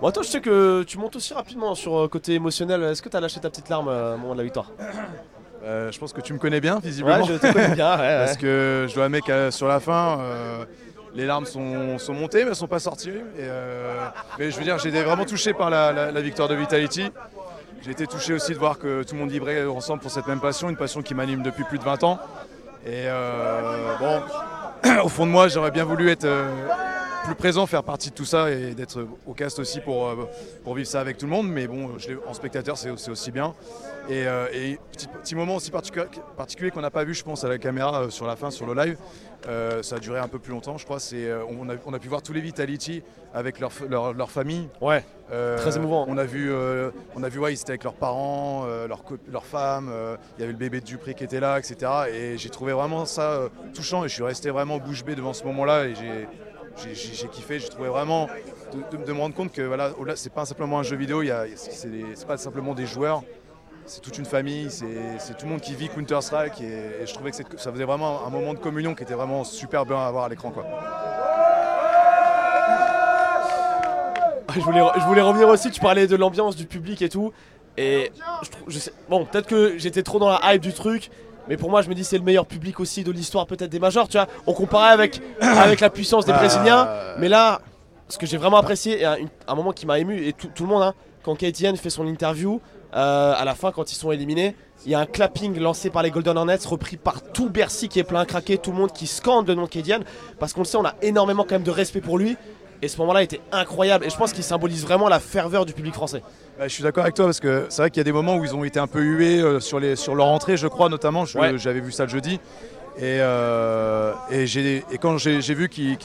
Bon, 0.00 0.10
toi, 0.12 0.22
je 0.22 0.28
sais 0.28 0.40
que 0.40 0.82
tu 0.84 0.96
montes 0.96 1.16
aussi 1.16 1.34
rapidement 1.34 1.74
sur 1.74 2.08
côté 2.10 2.34
émotionnel. 2.34 2.82
Est-ce 2.84 3.02
que 3.02 3.08
tu 3.08 3.16
as 3.16 3.20
lâché 3.20 3.38
ta 3.38 3.50
petite 3.50 3.68
larme 3.68 3.88
au 3.88 4.16
moment 4.16 4.32
de 4.32 4.38
la 4.38 4.44
victoire? 4.44 4.70
Euh, 5.68 5.92
je 5.92 5.98
pense 5.98 6.12
que 6.14 6.20
tu 6.22 6.32
me 6.32 6.38
connais 6.38 6.60
bien, 6.60 6.78
visiblement. 6.82 7.18
Ouais, 7.20 7.28
je 7.28 7.34
te 7.34 7.52
connais 7.52 7.74
bien. 7.74 7.92
ouais, 7.96 8.00
ouais. 8.06 8.24
Parce 8.24 8.36
que 8.38 8.86
je 8.88 8.94
dois 8.94 9.04
admettre 9.04 9.26
qu'à 9.26 9.50
sur 9.50 9.68
la 9.68 9.80
fin, 9.80 10.18
euh, 10.20 10.64
les 11.14 11.26
larmes 11.26 11.44
sont, 11.44 11.98
sont 11.98 12.14
montées, 12.14 12.44
mais 12.44 12.50
elles 12.50 12.56
sont 12.56 12.66
pas 12.68 12.78
sorties. 12.78 13.10
Et, 13.10 13.40
euh, 13.40 14.06
mais 14.38 14.50
je 14.50 14.56
veux 14.56 14.64
dire, 14.64 14.78
j'ai 14.78 14.88
été 14.88 15.02
vraiment 15.02 15.24
touché 15.26 15.52
par 15.52 15.68
la, 15.68 15.92
la- 15.92 16.10
la 16.10 16.20
victoire 16.22 16.48
de 16.48 16.54
Vitality. 16.54 17.12
J'ai 17.82 17.90
été 17.90 18.06
touché 18.06 18.32
aussi 18.32 18.52
de 18.54 18.58
voir 18.58 18.78
que 18.78 19.02
tout 19.02 19.14
le 19.14 19.20
monde 19.20 19.30
vibrait 19.30 19.64
ensemble 19.66 20.00
pour 20.00 20.10
cette 20.10 20.26
même 20.26 20.40
passion, 20.40 20.70
une 20.70 20.76
passion 20.76 21.02
qui 21.02 21.14
m'anime 21.14 21.42
depuis 21.42 21.64
plus 21.64 21.78
de 21.78 21.84
20 21.84 22.02
ans. 22.02 22.18
Et 22.86 23.04
bon, 24.00 24.20
au 25.04 25.08
fond 25.08 25.26
de 25.26 25.30
moi, 25.30 25.48
j'aurais 25.48 25.70
bien 25.70 25.84
voulu 25.84 26.10
être 26.10 26.26
plus 27.24 27.34
présent, 27.34 27.66
faire 27.66 27.82
partie 27.84 28.10
de 28.10 28.14
tout 28.14 28.24
ça 28.24 28.50
et 28.50 28.72
d'être 28.74 29.06
au 29.26 29.32
cast 29.34 29.58
aussi 29.58 29.80
pour, 29.80 30.12
pour 30.64 30.74
vivre 30.74 30.88
ça 30.88 31.00
avec 31.00 31.18
tout 31.18 31.26
le 31.26 31.32
monde. 31.32 31.48
Mais 31.48 31.66
bon, 31.66 31.90
je 31.98 32.12
en 32.26 32.32
spectateur, 32.34 32.76
c'est 32.78 32.90
aussi 33.10 33.30
bien. 33.30 33.54
Et, 34.08 34.26
euh, 34.26 34.46
et 34.54 34.78
petit, 34.92 35.06
petit 35.06 35.34
moment 35.34 35.56
aussi 35.56 35.70
particu- 35.70 36.06
particulier 36.36 36.70
qu'on 36.70 36.80
n'a 36.80 36.90
pas 36.90 37.04
vu, 37.04 37.12
je 37.14 37.22
pense, 37.22 37.44
à 37.44 37.48
la 37.48 37.58
caméra 37.58 38.04
euh, 38.04 38.10
sur 38.10 38.26
la 38.26 38.36
fin, 38.36 38.50
sur 38.50 38.66
le 38.66 38.72
live. 38.74 38.96
Euh, 39.48 39.82
ça 39.82 39.96
a 39.96 39.98
duré 39.98 40.18
un 40.18 40.28
peu 40.28 40.38
plus 40.38 40.52
longtemps, 40.52 40.78
je 40.78 40.84
crois. 40.86 40.98
C'est, 40.98 41.26
euh, 41.28 41.42
on, 41.60 41.68
a, 41.68 41.74
on 41.84 41.92
a 41.92 41.98
pu 41.98 42.08
voir 42.08 42.22
tous 42.22 42.32
les 42.32 42.40
Vitality 42.40 43.02
avec 43.34 43.60
leur, 43.60 43.70
f- 43.70 43.86
leur, 43.86 44.14
leur 44.14 44.30
famille. 44.30 44.68
Ouais, 44.80 45.04
Très 45.58 45.76
émouvant. 45.76 46.06
On 46.08 46.16
a 46.16 46.24
vu, 46.24 46.50
on 47.14 47.22
a 47.22 47.28
vu, 47.28 47.38
ouais, 47.38 47.52
ils 47.52 47.60
étaient 47.60 47.72
avec 47.72 47.84
leurs 47.84 47.92
parents, 47.94 48.64
leurs, 48.88 49.44
femmes. 49.44 49.92
Il 50.36 50.40
y 50.40 50.42
avait 50.44 50.52
le 50.52 50.58
bébé 50.58 50.80
de 50.80 50.86
Dupré 50.86 51.12
qui 51.14 51.24
était 51.24 51.40
là, 51.40 51.58
etc. 51.58 51.76
Et 52.10 52.38
j'ai 52.38 52.48
trouvé 52.48 52.72
vraiment 52.72 53.04
ça 53.04 53.42
touchant. 53.74 54.04
Et 54.04 54.08
je 54.08 54.14
suis 54.14 54.22
resté 54.22 54.48
vraiment 54.50 54.78
bouche 54.78 55.04
bée 55.04 55.14
devant 55.14 55.34
ce 55.34 55.44
moment-là. 55.44 55.84
Et 55.84 55.94
j'ai, 55.94 56.94
j'ai, 56.94 57.28
kiffé. 57.28 57.58
J'ai 57.58 57.68
trouvé 57.68 57.90
vraiment 57.90 58.26
de, 58.72 58.96
de- 58.96 59.04
de 59.04 59.12
me 59.12 59.20
rendre 59.20 59.34
compte 59.34 59.52
que 59.52 59.60
voilà, 59.62 59.92
c'est 60.16 60.32
pas 60.32 60.46
simplement 60.46 60.78
un 60.78 60.82
jeu 60.82 60.96
vidéo. 60.96 61.22
C'est 61.56 62.26
pas 62.26 62.38
simplement 62.38 62.72
des 62.74 62.86
joueurs. 62.86 63.22
C'est 63.88 64.00
toute 64.00 64.18
une 64.18 64.26
famille. 64.26 64.70
C'est, 64.70 65.36
tout 65.36 65.46
le 65.46 65.52
monde 65.52 65.60
qui 65.60 65.74
vit 65.74 65.88
Counter 65.88 66.20
Strike. 66.20 66.60
Et, 66.60 67.02
et 67.02 67.06
je 67.06 67.14
trouvais 67.14 67.30
que 67.30 67.36
ça 67.36 67.72
faisait 67.72 67.84
vraiment 67.84 68.26
un 68.26 68.30
moment 68.30 68.54
de 68.54 68.58
communion 68.58 68.94
qui 68.94 69.02
était 69.02 69.14
vraiment 69.14 69.44
super 69.44 69.84
bien 69.86 69.98
à 69.98 70.10
voir 70.10 70.24
à 70.24 70.28
l'écran, 70.28 70.50
quoi. 70.50 70.64
je 74.54 74.60
voulais, 74.60 74.82
je 74.96 75.04
voulais 75.04 75.22
revenir 75.22 75.48
aussi, 75.48 75.70
tu 75.70 75.80
parlais 75.80 76.06
de 76.06 76.16
l'ambiance 76.16 76.56
du 76.56 76.66
public 76.66 77.02
et 77.02 77.08
tout. 77.08 77.32
Et 77.76 78.12
je 78.66 78.78
sais, 78.78 78.92
bon, 79.08 79.24
peut-être 79.24 79.46
que 79.46 79.78
j'étais 79.78 80.02
trop 80.02 80.18
dans 80.18 80.28
la 80.28 80.40
hype 80.54 80.62
du 80.62 80.72
truc, 80.72 81.10
mais 81.48 81.56
pour 81.56 81.70
moi, 81.70 81.82
je 81.82 81.88
me 81.88 81.94
dis 81.94 82.04
c'est 82.04 82.18
le 82.18 82.24
meilleur 82.24 82.46
public 82.46 82.80
aussi 82.80 83.04
de 83.04 83.12
l'histoire 83.12 83.46
peut-être 83.46 83.70
des 83.70 83.78
majors, 83.78 84.08
tu 84.08 84.18
vois. 84.18 84.26
On 84.46 84.52
comparait 84.52 84.92
avec, 84.92 85.20
avec 85.40 85.80
la 85.80 85.90
puissance 85.90 86.24
des 86.24 86.32
Bah, 86.32 86.38
Brésiliens, 86.38 86.88
mais 87.18 87.28
là, 87.28 87.60
ce 88.08 88.18
que 88.18 88.26
j'ai 88.26 88.36
vraiment 88.36 88.56
apprécié, 88.56 89.02
et 89.02 89.04
un, 89.04 89.54
moment 89.54 89.72
qui 89.72 89.86
m'a 89.86 89.98
ému, 89.98 90.26
et 90.26 90.32
tout, 90.32 90.48
tout 90.54 90.64
le 90.64 90.68
monde, 90.68 90.82
hein, 90.82 90.94
quand 91.22 91.36
KTN 91.36 91.76
fait 91.76 91.90
son 91.90 92.06
interview, 92.06 92.60
euh, 92.94 93.34
à 93.36 93.44
la 93.44 93.54
fin, 93.54 93.72
quand 93.72 93.92
ils 93.92 93.96
sont 93.96 94.12
éliminés, 94.12 94.54
il 94.86 94.92
y 94.92 94.94
a 94.94 95.00
un 95.00 95.06
clapping 95.06 95.58
lancé 95.58 95.90
par 95.90 96.02
les 96.02 96.10
Golden 96.10 96.36
Hornets, 96.36 96.58
repris 96.66 96.96
par 96.96 97.22
tout 97.22 97.50
Bercy 97.50 97.88
qui 97.88 97.98
est 97.98 98.04
plein 98.04 98.20
à 98.20 98.26
craquer, 98.26 98.58
tout 98.58 98.70
le 98.70 98.76
monde 98.76 98.92
qui 98.92 99.06
scande 99.06 99.48
le 99.48 99.54
nom 99.54 99.64
de 99.64 99.68
KTN, 99.68 100.04
parce 100.38 100.52
qu'on 100.52 100.60
le 100.60 100.66
sait, 100.66 100.76
on 100.76 100.84
a 100.84 100.94
énormément 101.02 101.42
quand 101.42 101.56
même 101.56 101.62
de 101.62 101.70
respect 101.70 102.00
pour 102.00 102.18
lui. 102.18 102.36
Et 102.80 102.86
ce 102.86 102.96
moment-là 102.98 103.24
était 103.24 103.40
incroyable, 103.50 104.04
et 104.04 104.10
je 104.10 104.16
pense 104.16 104.32
qu'il 104.32 104.44
symbolise 104.44 104.84
vraiment 104.84 105.08
la 105.08 105.18
ferveur 105.18 105.66
du 105.66 105.72
public 105.72 105.94
français. 105.94 106.22
Bah, 106.58 106.68
je 106.68 106.72
suis 106.72 106.84
d'accord 106.84 107.02
avec 107.02 107.16
toi 107.16 107.24
parce 107.24 107.40
que 107.40 107.66
c'est 107.68 107.82
vrai 107.82 107.90
qu'il 107.90 107.98
y 107.98 108.02
a 108.02 108.04
des 108.04 108.12
moments 108.12 108.36
où 108.36 108.44
ils 108.44 108.54
ont 108.54 108.62
été 108.62 108.78
un 108.78 108.86
peu 108.86 109.00
hués 109.00 109.40
euh, 109.40 109.58
sur, 109.58 109.80
les, 109.80 109.96
sur 109.96 110.14
leur 110.14 110.26
entrée, 110.26 110.56
je 110.56 110.68
crois 110.68 110.88
notamment. 110.88 111.24
Ouais. 111.34 111.58
J'avais 111.58 111.80
vu 111.80 111.90
ça 111.90 112.04
le 112.04 112.10
jeudi. 112.10 112.38
Et, 112.98 113.20
euh, 113.20 114.12
et, 114.28 114.98
quand 115.00 115.18
j'ai 115.18 115.54
vu 115.54 115.68
qu'il 115.68 115.96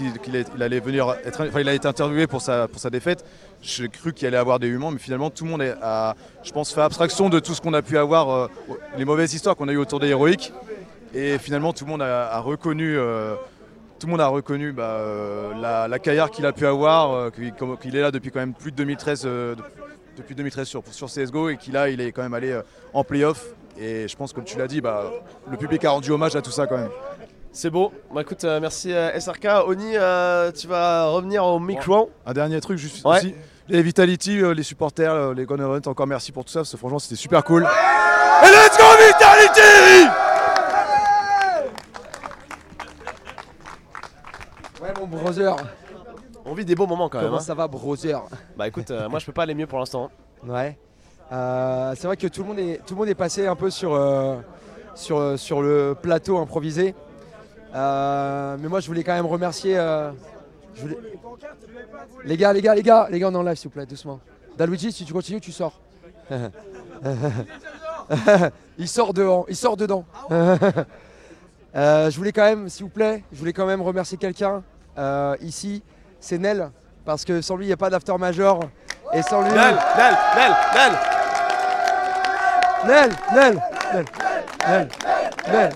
allait 0.61 0.79
venir 0.79 1.15
être, 1.25 1.47
enfin, 1.47 1.59
il 1.61 1.67
a 1.67 1.73
été 1.73 1.87
interviewé 1.87 2.27
pour 2.27 2.39
sa, 2.39 2.67
pour 2.67 2.79
sa 2.79 2.91
défaite, 2.91 3.25
j'ai 3.63 3.89
cru 3.89 4.13
qu'il 4.13 4.27
allait 4.27 4.37
avoir 4.37 4.59
des 4.59 4.67
humains, 4.67 4.91
mais 4.91 4.99
finalement 4.99 5.31
tout 5.31 5.43
le 5.43 5.49
monde 5.49 5.63
a, 5.81 6.15
je 6.43 6.51
pense, 6.51 6.71
fait 6.71 6.81
abstraction 6.81 7.29
de 7.29 7.39
tout 7.39 7.55
ce 7.55 7.61
qu'on 7.61 7.73
a 7.73 7.81
pu 7.81 7.97
avoir, 7.97 8.29
euh, 8.29 8.47
les 8.95 9.05
mauvaises 9.05 9.33
histoires 9.33 9.55
qu'on 9.55 9.67
a 9.69 9.73
eues 9.73 9.77
autour 9.77 9.99
des 9.99 10.09
héroïques. 10.09 10.53
Et 11.15 11.39
finalement 11.39 11.73
tout 11.73 11.83
le 11.85 11.89
monde 11.89 12.03
a, 12.03 12.37
reconnu. 12.39 12.95
euh, 12.95 13.33
tout 13.97 14.05
le 14.05 14.11
monde 14.11 14.21
a 14.21 14.27
reconnu 14.27 14.71
bah, 14.71 14.99
la, 15.59 15.87
la 15.87 15.97
qu'il 15.97 16.45
a 16.45 16.51
pu 16.51 16.67
avoir, 16.67 17.31
qu'il 17.31 17.95
est 17.95 18.01
là 18.01 18.11
depuis 18.11 18.29
quand 18.29 18.39
même 18.39 18.53
plus 18.53 18.71
de 18.71 18.75
2013, 18.77 19.23
euh, 19.25 19.55
de- 19.55 19.63
depuis 20.17 20.35
2013 20.35 20.67
sur, 20.67 20.83
CSGO 20.83 21.49
et 21.49 21.57
qu'il 21.57 21.75
il 21.91 22.01
est 22.01 22.11
quand 22.11 22.21
même 22.21 22.35
allé 22.35 22.59
en 22.93 23.03
playoff. 23.03 23.45
Et 23.77 24.07
je 24.07 24.15
pense, 24.15 24.33
comme 24.33 24.43
tu 24.43 24.57
l'as 24.57 24.67
dit, 24.67 24.81
bah, 24.81 25.11
le 25.49 25.57
public 25.57 25.83
a 25.85 25.91
rendu 25.91 26.11
hommage 26.11 26.35
à 26.35 26.41
tout 26.41 26.51
ça 26.51 26.67
quand 26.67 26.77
même. 26.77 26.91
C'est 27.51 27.69
beau. 27.69 27.91
Bah 28.13 28.21
écoute, 28.21 28.43
euh, 28.45 28.59
merci 28.59 28.91
euh, 28.91 29.19
SRK. 29.19 29.47
Oni, 29.67 29.95
euh, 29.95 30.51
tu 30.51 30.67
vas 30.67 31.05
revenir 31.07 31.45
au 31.45 31.59
micro. 31.59 32.09
Un 32.25 32.33
dernier 32.33 32.59
truc, 32.61 32.77
juste 32.79 33.05
Ouais. 33.05 33.17
aussi, 33.17 33.35
les 33.67 33.81
Vitality, 33.83 34.39
euh, 34.41 34.53
les 34.53 34.63
supporters, 34.63 35.11
euh, 35.13 35.33
les 35.35 35.45
Golden 35.45 35.67
Hornets, 35.67 35.87
encore 35.87 36.07
merci 36.07 36.31
pour 36.31 36.45
tout 36.45 36.51
ça, 36.51 36.61
parce 36.61 36.71
que 36.71 36.77
franchement 36.77 36.97
c'était 36.99 37.15
super 37.15 37.43
cool. 37.43 37.63
Et 37.63 38.45
let's 38.47 38.77
go 38.77 38.83
Vitality 39.07 40.09
Ouais, 44.81 44.93
mon 44.99 45.07
brother. 45.07 45.55
On 46.45 46.53
vit 46.53 46.65
des 46.65 46.75
beaux 46.75 46.87
moments 46.87 47.07
quand 47.07 47.19
même. 47.19 47.27
Comment 47.27 47.37
hein. 47.37 47.41
ça 47.41 47.53
va, 47.53 47.67
brother? 47.67 48.23
Bah 48.57 48.67
écoute, 48.67 48.91
euh, 48.91 49.07
moi 49.07 49.19
je 49.19 49.25
peux 49.25 49.31
pas 49.31 49.43
aller 49.43 49.53
mieux 49.55 49.67
pour 49.67 49.79
l'instant. 49.79 50.09
Ouais. 50.45 50.77
Euh, 51.33 51.93
c'est 51.97 52.05
vrai 52.05 52.15
que 52.15 52.27
tout 52.27 52.43
le 52.43 52.47
monde 52.47 52.59
est, 52.59 52.79
tout 52.85 52.93
le 52.93 52.99
monde 52.99 53.09
est 53.09 53.15
passé 53.15 53.47
un 53.47 53.55
peu 53.55 53.71
sur, 53.71 53.95
euh, 53.95 54.37
sur, 54.93 55.17
euh, 55.17 55.35
sur 55.35 55.63
le 55.63 55.95
plateau 55.99 56.37
improvisé. 56.37 56.93
Mais 57.73 58.67
moi, 58.69 58.79
je 58.79 58.87
voulais 58.87 59.03
quand 59.03 59.15
même 59.15 59.25
remercier. 59.25 59.75
Les 62.23 62.37
gars, 62.37 62.53
les 62.53 62.61
gars, 62.61 62.75
les 62.75 62.83
gars, 62.83 63.07
les 63.09 63.19
gars, 63.19 63.29
on 63.29 63.33
est 63.33 63.37
en 63.37 63.43
live, 63.43 63.55
s'il 63.55 63.69
vous 63.69 63.73
plaît, 63.73 63.87
doucement. 63.87 64.19
Daluigi, 64.57 64.91
si 64.91 65.05
tu 65.05 65.13
continues, 65.13 65.41
tu 65.41 65.51
sors. 65.51 65.79
il 68.77 68.87
sort 68.87 69.13
dehors, 69.13 69.45
il 69.49 69.55
sort 69.55 69.75
dedans. 69.75 70.05
Je 71.75 72.15
voulais 72.15 72.31
quand 72.31 72.43
même, 72.43 72.69
s'il 72.69 72.83
vous 72.83 72.91
plaît, 72.91 73.23
je 73.31 73.39
voulais 73.39 73.53
quand 73.53 73.65
même 73.65 73.81
remercier 73.81 74.19
quelqu'un 74.19 74.61
ici. 75.41 75.81
C'est 76.19 76.37
Nel, 76.37 76.69
parce 77.03 77.25
que 77.25 77.41
sans 77.41 77.55
lui, 77.55 77.65
il 77.65 77.69
n'y 77.69 77.73
a 77.73 77.77
pas 77.77 77.89
d'after 77.89 78.15
major. 78.19 78.59
Et 79.13 79.23
sans 79.23 79.41
lui. 79.41 79.49
Nel, 79.49 79.75
Nel, 79.97 80.15
Nel, 80.35 80.51
Nel 80.75 81.22
Nel, 82.85 83.11
Nel, 83.33 83.61
Nel, 83.93 84.05
Nel, 84.67 84.89
Nel. 85.51 85.69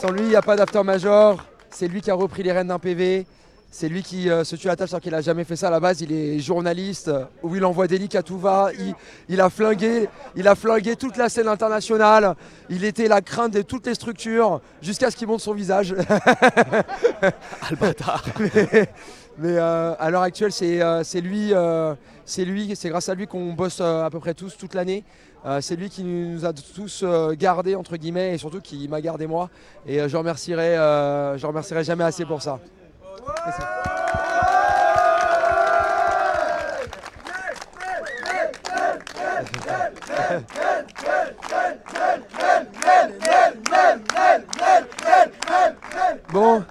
Sans 0.00 0.10
lui, 0.10 0.22
il 0.22 0.28
n'y 0.28 0.36
a 0.36 0.42
pas 0.42 0.56
d'after 0.56 0.82
major. 0.82 1.44
C'est 1.70 1.88
lui 1.88 2.00
qui 2.00 2.10
a 2.10 2.14
repris 2.14 2.42
les 2.42 2.52
rênes 2.52 2.68
d'un 2.68 2.78
PV. 2.78 3.26
C'est 3.74 3.88
lui 3.88 4.02
qui 4.02 4.28
euh, 4.28 4.44
se 4.44 4.54
tue 4.54 4.66
à 4.66 4.72
la 4.72 4.76
tâche 4.76 4.90
alors 4.90 5.00
qu'il 5.00 5.12
n'a 5.12 5.22
jamais 5.22 5.44
fait 5.44 5.56
ça 5.56 5.68
à 5.68 5.70
la 5.70 5.80
base. 5.80 6.02
Il 6.02 6.12
est 6.12 6.38
journaliste 6.40 7.08
euh, 7.08 7.24
où 7.42 7.56
il 7.56 7.64
envoie 7.64 7.86
des 7.86 7.96
leaks 7.96 8.16
à 8.16 8.22
tout 8.22 8.36
va. 8.38 8.68
Il, 8.78 8.94
il 9.30 9.40
a 9.40 9.48
flingué, 9.48 10.10
il 10.36 10.46
a 10.46 10.54
flingué 10.54 10.94
toute 10.94 11.16
la 11.16 11.30
scène 11.30 11.48
internationale. 11.48 12.34
Il 12.68 12.84
était 12.84 13.08
la 13.08 13.22
crainte 13.22 13.54
de 13.54 13.62
toutes 13.62 13.86
les 13.86 13.94
structures 13.94 14.60
jusqu'à 14.82 15.10
ce 15.10 15.16
qu'il 15.16 15.26
monte 15.26 15.40
son 15.40 15.54
visage. 15.54 15.94
Mais 17.80 18.90
mais, 19.38 19.56
euh, 19.56 19.94
à 19.98 20.10
l'heure 20.10 20.22
actuelle, 20.22 20.52
c'est 20.52 20.82
euh, 20.82 21.02
lui, 21.22 21.54
euh, 21.54 21.94
c'est 22.24 22.44
lui, 22.44 22.76
c'est 22.76 22.90
grâce 22.90 23.08
à 23.08 23.14
lui 23.14 23.26
qu'on 23.26 23.52
bosse 23.52 23.80
à 23.80 24.08
peu 24.10 24.20
près 24.20 24.34
tous 24.34 24.56
toute 24.56 24.74
l'année. 24.74 25.04
C'est 25.60 25.74
lui 25.74 25.90
qui 25.90 26.04
nous 26.04 26.44
a 26.46 26.52
tous 26.52 27.04
gardés 27.32 27.74
entre 27.74 27.96
guillemets 27.96 28.34
et 28.34 28.38
surtout 28.38 28.60
qui 28.60 28.86
m'a 28.86 29.00
gardé 29.00 29.26
moi. 29.26 29.50
Et 29.86 30.08
je 30.08 30.16
remercierai, 30.16 30.76
je 31.36 31.44
remercierai 31.44 31.82
jamais 31.82 32.04
assez 32.04 32.24
pour 32.24 32.40
ça. 32.40 32.60
Bon, 46.32 46.64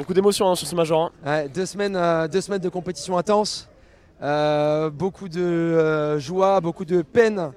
Beaucoup 0.00 0.14
d'émotions 0.14 0.50
hein, 0.50 0.54
sur 0.54 0.66
ce 0.66 0.74
major. 0.74 1.12
hein. 1.26 1.30
Ouais, 1.30 1.48
deux, 1.50 1.66
semaines, 1.66 1.94
euh, 1.94 2.26
deux 2.26 2.40
semaines 2.40 2.60
de 2.62 2.70
compétition 2.70 3.18
intense, 3.18 3.68
Euh, 4.22 4.88
beaucoup 4.90 5.28
de 5.30 5.40
euh, 5.42 6.18
joie, 6.18 6.60
beaucoup 6.60 6.84
de 6.86 7.00
peine, 7.02 7.52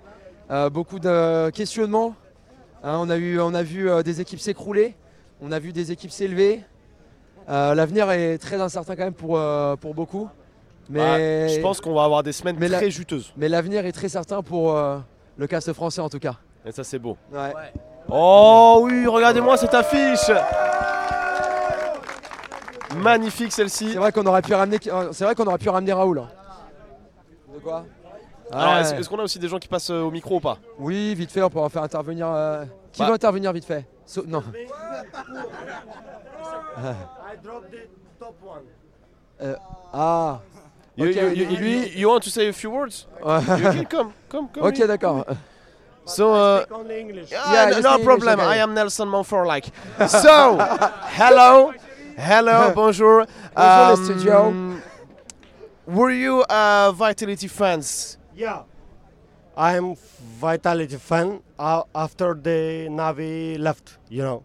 beaucoup 0.71 0.97
de 0.99 1.49
questionnements. 1.51 2.15
Hein, 2.83 2.97
on, 3.01 3.09
a 3.09 3.15
eu, 3.17 3.39
on 3.39 3.53
a 3.53 3.63
vu 3.63 3.89
des 4.03 4.19
équipes 4.21 4.39
s'écrouler, 4.39 4.95
on 5.41 5.51
a 5.53 5.59
vu 5.59 5.71
des 5.73 5.91
équipes 5.93 6.11
s'élever. 6.11 6.63
L'avenir 7.47 8.09
est 8.11 8.37
très 8.37 8.59
incertain 8.61 8.95
quand 8.97 9.03
même 9.03 9.13
pour, 9.13 9.39
pour 9.81 9.93
beaucoup. 9.93 10.29
Mais, 10.89 10.99
Bah, 10.99 11.47
je 11.53 11.59
pense 11.61 11.79
qu'on 11.81 11.93
va 11.93 12.03
avoir 12.05 12.23
des 12.23 12.33
semaines 12.33 12.57
mais 12.59 12.67
très 12.69 12.81
la- 12.81 12.89
juteuses. 12.89 13.33
mais 13.37 13.47
l'avenir 13.49 13.85
est 13.85 13.93
très 13.93 14.09
certain 14.09 14.41
pour 14.41 14.73
le 15.37 15.47
cast 15.47 15.71
français 15.73 16.01
en 16.01 16.09
tout 16.09 16.19
cas. 16.19 16.35
Et 16.65 16.71
ça 16.71 16.83
c'est 16.85 16.99
beau. 16.99 17.17
Ouais. 17.33 17.53
Oh 18.09 18.81
oui, 18.83 19.05
regardez-moi 19.07 19.57
cette 19.57 19.73
affiche 19.73 20.29
Magnifique 22.97 23.51
celle-ci. 23.51 23.91
C'est 23.93 23.97
vrai 23.97 24.11
qu'on 24.11 24.25
aurait 24.25 24.41
pu 24.41 24.53
ramener, 24.53 24.77
c'est 25.11 25.23
vrai 25.25 25.35
qu'on 25.35 25.45
aurait 25.45 25.57
pu 25.57 25.69
ramener 25.69 25.93
Raoul. 25.93 26.23
De 27.53 27.59
quoi 27.59 27.85
Ouais. 28.53 28.81
est-ce 28.81 29.09
qu'on 29.09 29.17
a 29.19 29.23
aussi 29.23 29.39
des 29.39 29.47
gens 29.47 29.57
qui 29.57 29.67
passent 29.67 29.89
euh, 29.89 30.01
au 30.03 30.11
micro 30.11 30.35
ou 30.35 30.39
pas? 30.39 30.57
Oui, 30.77 31.15
vite 31.15 31.31
fait, 31.31 31.41
on 31.41 31.49
pourra 31.49 31.69
faire 31.69 31.81
intervenir. 31.83 32.27
euh, 32.29 32.65
Qui 32.91 32.99
Bah. 33.01 33.07
veut 33.07 33.13
intervenir 33.13 33.51
vite 33.51 33.65
fait? 33.65 33.85
So- 34.05 34.23
Non. 34.27 34.43
Euh, 39.41 39.55
ah. 39.93 40.39
You, 40.95 41.09
Ok, 41.09 41.15
you- 41.15 41.21
you- 41.33 41.57
lui- 41.57 41.89
you- 41.99 42.07
want 42.07 42.19
to 42.21 42.29
say 42.29 42.47
a 42.47 42.53
few 42.53 42.69
words? 42.69 43.07
You 43.19 43.25
can 43.25 43.85
come, 43.89 44.11
come, 44.29 44.47
come. 44.53 44.63
ok, 44.67 44.85
d'accord. 44.87 45.25
So, 46.05 46.33
uh, 46.33 46.65
Yeah, 46.69 46.69
yeah, 46.69 47.79
no 47.81 47.95
English, 47.95 48.03
problem. 48.05 48.39
okay. 48.39 48.57
I 48.57 48.61
am 48.61 48.73
Nelson 48.73 49.07
Monfort. 49.07 49.47
Like, 49.47 49.71
so, 50.07 50.57
hello, 51.17 51.71
hello, 52.17 52.71
bonjour. 52.75 53.25
Bonjour, 53.55 53.89
les 53.89 54.03
studios. 54.03 54.47
Um, 54.47 54.81
Were 55.85 56.11
you 56.11 56.43
uh, 56.49 56.91
Vitality 56.93 57.47
fans? 57.47 58.17
Yeah, 58.35 58.63
I 59.57 59.75
am 59.75 59.95
Vitality 60.39 60.97
fan 60.97 61.41
uh, 61.59 61.83
after 61.93 62.33
the 62.33 62.87
Navi 62.89 63.57
left. 63.59 63.97
You 64.09 64.23
know. 64.23 64.43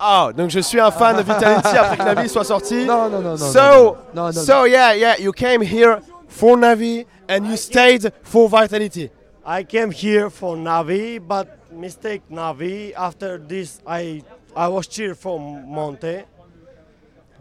Ah, 0.00 0.30
donc 0.32 0.50
je 0.50 0.60
suis 0.60 0.78
un 0.78 0.92
fan 0.92 1.16
de 1.16 1.22
Vitality 1.22 1.76
après 1.76 1.96
que 1.96 2.04
Navi 2.04 2.28
soit 2.28 2.44
sorti. 2.44 2.84
Non, 2.86 3.08
non, 3.10 3.20
non, 3.20 3.30
non. 3.30 3.36
So, 3.36 3.96
non, 4.14 4.26
non, 4.26 4.32
non, 4.32 4.32
so 4.32 4.64
yeah, 4.64 4.92
yeah, 4.94 5.16
you 5.18 5.32
came 5.32 5.60
here 5.60 6.00
for 6.28 6.56
Navi 6.56 7.04
and 7.28 7.44
you 7.46 7.56
stayed 7.56 8.12
for 8.22 8.48
Vitality. 8.48 9.10
I 9.44 9.64
came 9.64 9.90
here 9.90 10.30
for 10.30 10.56
Navi, 10.56 11.18
but 11.18 11.48
mistake 11.72 12.22
Navi. 12.30 12.92
After 12.94 13.38
this, 13.38 13.80
I 13.86 14.22
I 14.54 14.68
was 14.68 14.86
cheer 14.86 15.14
for 15.16 15.40
Monte, 15.40 16.22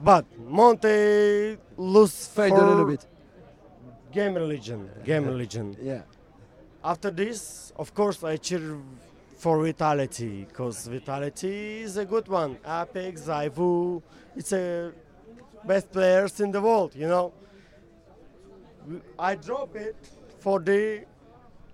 but 0.04 0.26
Monte 0.48 1.58
lose 1.78 2.28
Fade 2.28 2.52
for 2.52 2.64
a 2.64 2.68
little 2.70 2.86
bit. 2.86 3.06
Game 4.12 4.36
Religion. 4.36 4.90
Game 5.04 5.26
Religion. 5.26 5.76
Yeah. 5.82 6.02
After 6.84 7.12
this, 7.12 7.74
of 7.78 7.94
course, 7.94 8.24
I 8.24 8.38
cheer 8.38 8.78
for 9.38 9.62
Vitality 9.64 10.46
because 10.48 10.88
Vitality 10.88 11.82
is 11.82 11.98
a 11.98 12.06
good 12.06 12.28
one. 12.28 12.58
Apex, 12.66 13.22
Zaivu, 13.22 14.02
it's 14.36 14.54
a 14.54 14.92
best 15.66 15.92
players 15.92 16.40
in 16.40 16.52
the 16.52 16.62
world. 16.62 16.96
You 16.96 17.08
know? 17.08 17.34
I 19.20 19.36
drop 19.36 19.76
it 19.76 19.96
for 20.40 20.60
the 20.60 21.02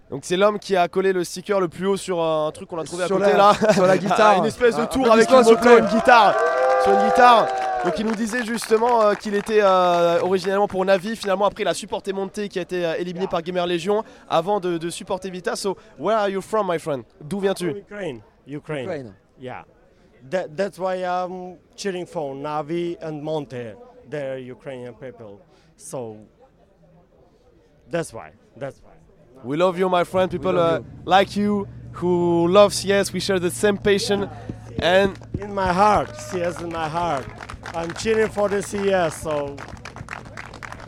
Donc 0.10 0.26
c'est 0.26 0.38
l'homme 0.38 0.60
qui 0.60 0.76
a 0.76 0.88
collé 0.88 1.14
le 1.14 1.24
sticker 1.24 1.60
le 1.60 1.68
plus 1.68 1.88
haut 1.88 1.98
sur 1.98 2.22
un 2.22 2.52
truc 2.52 2.70
qu'on 2.70 2.78
a 2.80 2.84
trouvé 2.84 3.06
Sur 3.08 3.16
à 3.16 3.20
côté 3.20 3.32
la- 3.32 3.38
là. 3.38 3.74
sur 3.74 3.86
la 3.86 3.98
guitare. 3.98 4.38
une 4.40 4.46
espèce 4.46 4.76
de 4.76 4.82
Ah, 4.82 4.88
tour 4.88 5.12
avec 5.12 5.30
une 5.30 5.38
une 5.38 5.86
guitare. 5.88 6.36
Sur 6.84 6.94
une 6.94 7.06
guitare. 7.10 7.48
Donc 7.84 8.00
il 8.00 8.06
nous 8.06 8.16
disait 8.16 8.46
justement 8.46 9.02
euh, 9.02 9.14
qu'il 9.14 9.36
était 9.36 9.62
euh, 9.62 10.22
originellement 10.22 10.68
pour 10.68 10.86
Navi, 10.86 11.18
finalement 11.18 11.46
après 11.46 11.64
il 11.64 11.68
a 11.68 11.74
supporté 11.74 12.14
Monte 12.14 12.48
qui 12.48 12.58
a 12.60 12.62
été 12.62 12.86
euh, 12.86 12.96
éliminé 12.98 13.28
par 13.28 13.42
Gamer 13.42 13.68
Legion 13.68 14.04
avant 14.30 14.62
de, 14.62 14.78
de 14.78 14.90
supporter 14.90 15.30
Vita. 15.30 15.56
So 15.58 15.76
where 16.00 16.18
are 16.18 16.30
you 16.30 16.42
from 16.42 16.68
my 16.72 16.80
friend? 16.80 17.04
D'où 17.22 17.40
viens-tu? 17.40 17.70
Ukraine. 17.72 18.22
Ukraine. 18.48 18.84
Ukraine. 18.86 19.14
Yeah. 19.40 19.64
That, 20.30 20.56
that's 20.56 20.80
why 20.80 21.04
I'm 21.04 21.58
cheering 21.76 22.06
for 22.06 22.34
Navi 22.34 22.96
and 23.02 23.22
Monte. 23.22 23.74
They're 24.10 24.38
Ukrainian 24.40 24.94
people. 24.94 25.42
So 25.76 26.18
that's 27.90 28.14
why. 28.14 28.32
That's 28.56 28.82
why. 28.82 28.92
We 29.44 29.58
love 29.58 29.78
you 29.78 29.90
my 29.90 30.06
friend, 30.06 30.32
people 30.32 30.58
uh, 30.58 30.80
like 31.04 31.36
you 31.36 31.68
who 31.94 32.48
love 32.48 32.74
CS, 32.74 33.12
we 33.12 33.20
share 33.20 33.40
the 33.40 33.52
same 33.52 33.78
passion 33.78 34.30
and 34.80 35.20
In 35.40 35.54
my 35.54 35.74
heart, 35.74 36.16
CS 36.16 36.62
in 36.62 36.72
my 36.72 36.88
heart. 36.88 37.26
I'm 37.74 37.92
cheering 37.94 38.30
for 38.30 38.50
the 38.50 38.62
CS. 38.62 39.22
So 39.22 39.56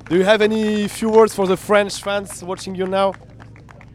do 0.09 0.15
you 0.17 0.23
have 0.23 0.41
any 0.41 0.87
few 0.87 1.09
words 1.09 1.33
for 1.33 1.47
the 1.47 1.57
French 1.57 2.01
fans 2.01 2.43
watching 2.43 2.75
you 2.75 2.87
now? 2.87 3.13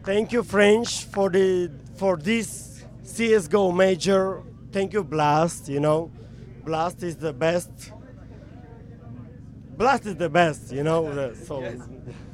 thank 0.03 0.31
you, 0.31 0.41
French, 0.43 1.05
for 1.05 1.29
the 1.29 1.69
for 1.95 2.17
this 2.17 2.83
CS:GO 3.03 3.71
major. 3.71 4.41
Thank 4.71 4.93
you, 4.93 5.03
Blast. 5.03 5.67
You 5.69 5.79
know, 5.79 6.11
Blast 6.65 7.03
is 7.03 7.15
the 7.17 7.33
best. 7.33 7.69
Blast 9.77 10.05
is 10.05 10.15
the 10.15 10.29
best. 10.29 10.71
You 10.71 10.83
know. 10.83 11.13
the- 11.13 11.35
So 11.45 11.61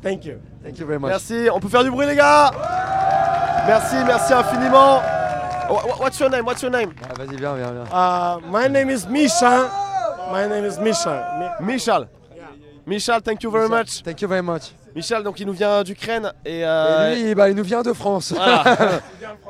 thank 0.02 0.26
you. 0.26 0.42
Thank 0.64 0.80
you 0.80 0.86
very 0.86 1.00
much. 1.00 1.10
Merci, 1.12 1.50
on 1.50 1.60
peut 1.60 1.70
faire 1.70 1.84
du 1.84 1.92
bruit 1.92 2.06
les 2.06 2.16
gars 2.16 2.52
Merci, 3.68 3.96
merci 4.06 4.34
infiniment 4.34 5.02
Wha- 5.70 5.84
wha- 5.86 5.98
What's 6.00 6.20
your 6.20 6.30
name 6.30 6.46
What's 6.46 6.62
your 6.62 6.72
name 6.72 6.94
Ah, 7.04 7.14
Vas-y, 7.18 7.36
viens, 7.36 7.56
viens, 7.56 7.72
viens. 7.74 7.88
Uh, 7.92 8.40
my 8.50 8.68
name 8.70 8.90
is 8.90 9.06
Misha. 9.08 9.70
My 10.32 10.48
name 10.48 10.66
is 10.66 10.78
Misha. 10.80 11.60
Mi- 11.62 11.74
Michal. 11.74 12.08
Michal, 12.86 13.22
thank 13.22 13.44
you 13.44 13.52
very 13.52 13.68
much. 13.70 14.02
Thank 14.04 14.22
you 14.22 14.28
very 14.28 14.42
much. 14.42 14.72
Michal, 14.96 15.22
donc 15.24 15.40
il 15.40 15.46
nous 15.46 15.54
vient 15.54 15.84
d'Ukraine 15.84 16.32
et, 16.46 16.60
Et 16.60 16.66
euh, 16.66 17.14
lui, 17.16 17.36
bah, 17.36 17.50
il 17.50 17.56
nous 17.56 17.64
vient 17.64 17.82
de 17.82 17.94
France. 17.94 18.34
voilà. 18.34 18.64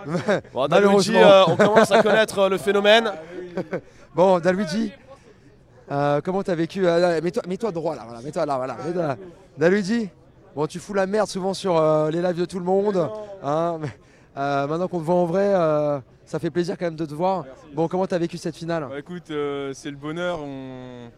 Bon, 0.54 0.68
Daluigi, 0.68 1.12
Malheureusement. 1.12 1.22
euh, 1.22 1.44
on 1.48 1.56
commence 1.58 1.92
à 1.92 2.02
connaître 2.02 2.40
euh, 2.40 2.50
le 2.50 2.58
phénomène. 2.58 3.12
Bon, 4.16 4.40
Daluigi, 4.40 4.92
euh, 5.92 6.22
comment 6.24 6.42
t'as 6.42 6.56
vécu 6.56 6.88
euh, 6.88 7.22
Mets-toi 7.22 7.44
mets-toi 7.48 7.72
droit 7.72 7.96
là, 7.96 8.02
voilà, 8.08 8.22
mets-toi 8.24 8.46
là, 8.48 8.58
voilà. 8.58 8.76
là. 8.96 9.16
Daluigi, 9.58 10.10
bon, 10.56 10.66
tu 10.66 10.80
fous 10.80 10.94
la 10.96 11.06
merde 11.06 11.28
souvent 11.28 11.54
sur 11.54 11.78
euh, 11.78 12.10
les 12.10 12.22
lives 12.22 12.40
de 12.40 12.46
tout 12.46 12.58
le 12.60 12.66
monde. 12.66 13.10
hein, 13.44 13.78
mais, 13.80 13.90
euh, 14.38 14.68
maintenant 14.68 14.88
qu'on 14.88 15.00
te 15.00 15.04
voit 15.06 15.16
en 15.16 15.26
vrai, 15.26 15.52
euh, 15.54 16.00
ça 16.26 16.40
fait 16.40 16.52
plaisir 16.52 16.78
quand 16.78 16.86
même 16.86 16.96
de 16.96 17.06
te 17.06 17.14
voir. 17.14 17.46
Bon, 17.74 17.88
comment 17.88 18.06
t'as 18.08 18.18
vécu 18.18 18.38
cette 18.38 18.56
finale? 18.56 18.86
Bah 18.90 19.00
écoute, 19.00 19.32
euh, 19.32 19.74
c'est 19.74 19.90
le 19.92 19.98
bonheur. 19.98 20.40
On... 20.42 21.10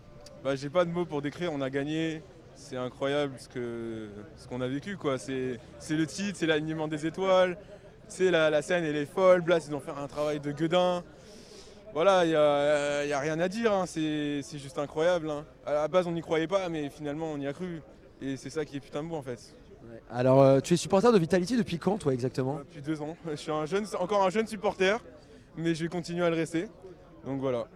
Bah, 0.43 0.55
j'ai 0.55 0.69
pas 0.69 0.85
de 0.85 0.91
mots 0.91 1.05
pour 1.05 1.21
décrire. 1.21 1.51
On 1.53 1.61
a 1.61 1.69
gagné. 1.69 2.23
C'est 2.55 2.75
incroyable 2.77 3.33
ce 3.37 3.47
que 3.47 4.09
ce 4.35 4.47
qu'on 4.47 4.59
a 4.59 4.67
vécu 4.67 4.97
quoi. 4.97 5.17
C'est 5.17 5.59
le 5.89 6.05
titre, 6.05 6.37
c'est 6.37 6.45
l'alignement 6.45 6.87
des 6.89 7.05
étoiles. 7.05 7.57
C'est 8.09 8.31
la, 8.31 8.49
la 8.49 8.61
scène 8.61 8.83
elle 8.83 8.97
est 8.97 9.05
folle. 9.05 9.41
Blast 9.41 9.67
ils 9.69 9.75
ont 9.75 9.79
fait 9.79 9.91
un 9.91 10.07
travail 10.07 10.39
de 10.41 10.51
gueudin. 10.51 11.03
Voilà, 11.93 12.25
il 12.25 12.29
n'y 12.29 12.35
a, 12.35 13.05
y 13.05 13.13
a 13.13 13.19
rien 13.19 13.39
à 13.39 13.47
dire. 13.47 13.71
hein. 13.73 13.85
C'est 13.85 14.41
c'est 14.43 14.57
juste 14.59 14.77
incroyable. 14.77 15.29
hein. 15.29 15.45
À 15.65 15.73
la 15.73 15.87
base 15.87 16.05
on 16.05 16.11
n'y 16.11 16.21
croyait 16.21 16.47
pas, 16.47 16.67
mais 16.69 16.89
finalement 16.89 17.27
on 17.31 17.37
y 17.37 17.47
a 17.47 17.53
cru. 17.53 17.81
Et 18.21 18.35
c'est 18.35 18.49
ça 18.49 18.65
qui 18.65 18.75
est 18.75 18.81
putain 18.81 19.03
de 19.03 19.07
beau 19.07 19.15
en 19.15 19.21
fait. 19.23 19.55
Alors, 20.11 20.41
euh, 20.41 20.59
tu 20.59 20.73
es 20.73 20.77
supporter 20.77 21.11
de 21.11 21.19
Vitality 21.19 21.55
depuis 21.57 21.77
quand, 21.77 21.97
toi, 21.99 22.13
exactement 22.13 22.57
Depuis 22.59 22.81
deux 22.81 23.01
ans, 23.01 23.15
je 23.29 23.35
suis 23.35 23.51
un 23.51 23.65
jeune, 23.65 23.85
encore 23.99 24.23
un 24.23 24.29
jeune 24.29 24.47
supporter, 24.47 24.99
mais 25.55 25.75
je 25.75 25.83
vais 25.83 25.89
continuer 25.89 26.25
à 26.25 26.29
le 26.29 26.35
rester. 26.35 26.67
Donc 27.25 27.39
voilà. 27.39 27.67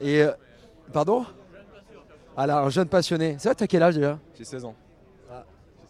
Et. 0.00 0.22
euh, 0.22 0.32
pardon 0.92 1.24
Alors, 2.36 2.58
un 2.58 2.70
jeune 2.70 2.86
passionné. 2.88 3.36
C'est 3.38 3.48
vrai, 3.48 3.54
t'as 3.56 3.66
quel 3.66 3.82
âge 3.82 3.96
déjà 3.96 4.18
J'ai 4.36 4.44
16 4.44 4.64
ans. 4.64 4.74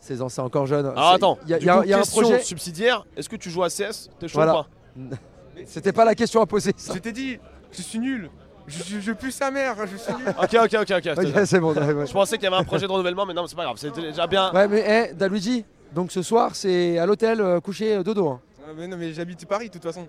16 0.01 0.23
ans, 0.23 0.29
c'est 0.29 0.41
encore 0.41 0.67
jeune. 0.67 0.87
Alors 0.87 1.11
C'est- 1.11 1.15
attends, 1.17 1.39
il 1.45 1.51
y 1.51 1.55
a, 1.55 1.59
du 1.59 1.65
il 1.65 1.67
y 1.67 1.71
a- 1.71 1.77
coup, 1.77 1.83
il 1.85 1.91
y 1.91 1.93
a 1.95 1.99
un 1.99 2.03
projet. 2.03 2.39
subsidiaire, 2.41 3.07
est-ce 3.17 3.29
que 3.29 3.37
tu 3.37 3.51
joues 3.51 3.63
à 3.63 3.69
CS 3.69 4.11
T'es 4.19 4.27
chaud 4.27 4.35
Voilà. 4.39 4.67
ou 4.97 5.09
pas 5.11 5.17
C'était 5.67 5.93
pas 5.93 6.05
la 6.05 6.15
question 6.17 6.41
à 6.41 6.47
poser. 6.47 6.73
Ça. 6.77 6.95
Je 6.95 6.99
t'ai 6.99 7.13
dit, 7.13 7.39
je 7.71 7.83
suis 7.83 8.01
nul. 8.01 8.29
Je, 8.66 8.83
je, 8.85 9.01
je 9.01 9.12
pue 9.12 9.33
sa 9.33 9.51
mère, 9.51 9.75
je 9.87 9.96
suis 9.96 10.12
nul. 10.14 10.29
Ok, 10.40 10.55
ok, 10.55 10.77
ok, 10.83 10.92
ok. 10.98 11.18
Ok, 11.18 11.46
c'est 11.46 11.61
bon. 11.61 11.75
ouais, 11.75 11.92
ouais. 11.92 12.07
Je 12.07 12.12
pensais 12.12 12.37
qu'il 12.37 12.44
y 12.44 12.46
avait 12.46 12.57
un 12.57 12.64
projet 12.64 12.87
de 12.87 12.92
renouvellement, 12.92 13.27
mais 13.27 13.35
non, 13.35 13.42
mais 13.42 13.48
c'est 13.48 13.57
pas 13.57 13.64
grave, 13.64 13.77
c'est 13.79 13.92
déjà 13.94 14.27
bien. 14.27 14.53
Ouais, 14.53 14.68
mais 14.68 15.09
eh, 15.11 15.14
Daluigi, 15.14 15.64
donc 15.94 16.12
ce 16.12 16.22
soir, 16.22 16.55
c'est 16.55 16.98
à 16.98 17.07
l'hôtel 17.07 17.40
euh, 17.40 17.61
couché 17.61 17.96
euh, 17.96 18.03
dodo. 18.03 18.29
hein. 18.29 18.40
Ah, 18.64 18.70
mais 18.77 18.87
non, 18.87 18.96
mais 18.96 19.12
j'habite 19.12 19.44
Paris 19.46 19.68
de 19.68 19.72
toute 19.72 19.83
façon. 19.83 20.07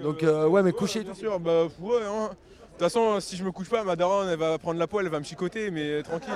Donc, 0.00 0.22
euh, 0.22 0.46
ouais, 0.46 0.62
mais 0.62 0.70
ouais, 0.70 0.72
couché. 0.76 1.02
Bien 1.02 1.14
sûr, 1.14 1.40
bah 1.40 1.64
ouais, 1.80 1.96
hein. 2.06 2.28
De 2.30 2.78
toute 2.78 2.92
façon, 2.92 3.18
si 3.20 3.36
je 3.36 3.44
me 3.44 3.50
couche 3.50 3.68
pas, 3.68 3.82
ma 3.84 3.96
daronne, 3.96 4.28
elle 4.28 4.38
va 4.38 4.56
prendre 4.58 4.78
la 4.78 4.86
poêle, 4.86 5.06
elle 5.06 5.12
va 5.12 5.18
me 5.18 5.24
chicoter, 5.24 5.70
mais 5.70 6.02
tranquille. 6.02 6.32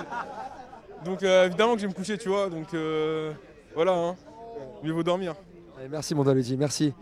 Donc 1.05 1.23
euh, 1.23 1.47
évidemment 1.47 1.75
que 1.75 1.79
je 1.81 1.87
vais 1.87 1.93
me 1.93 1.97
coucher, 1.97 2.19
tu 2.19 2.29
vois. 2.29 2.49
Donc 2.49 2.75
euh, 2.75 3.33
voilà, 3.75 3.93
hein. 3.93 4.17
Mieux 4.83 4.93
vaut 4.93 5.03
dormir. 5.05 5.35
Eh, 5.85 5.89
merci, 5.89 6.15
mon 6.15 6.25
Daluigi, 6.25 6.57
merci. 6.57 6.93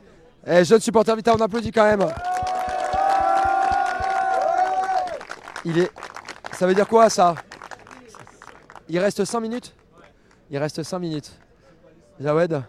Eh, 0.46 0.64
jeune 0.64 0.80
supporter 0.80 1.16
Vita, 1.16 1.34
on 1.34 1.40
applaudit 1.40 1.72
quand 1.72 1.84
même. 1.84 2.06
Il 5.66 5.78
est. 5.80 5.90
Ça 6.52 6.64
veut 6.66 6.74
dire 6.74 6.86
quoi 6.86 7.10
ça? 7.10 7.34
Il 8.88 9.00
reste 9.00 9.24
5 9.24 9.40
minutes? 9.40 9.74
Il 10.48 10.58
reste 10.58 10.80
5 10.84 10.98
minutes. 11.00 11.32
Jawed? 12.20 12.62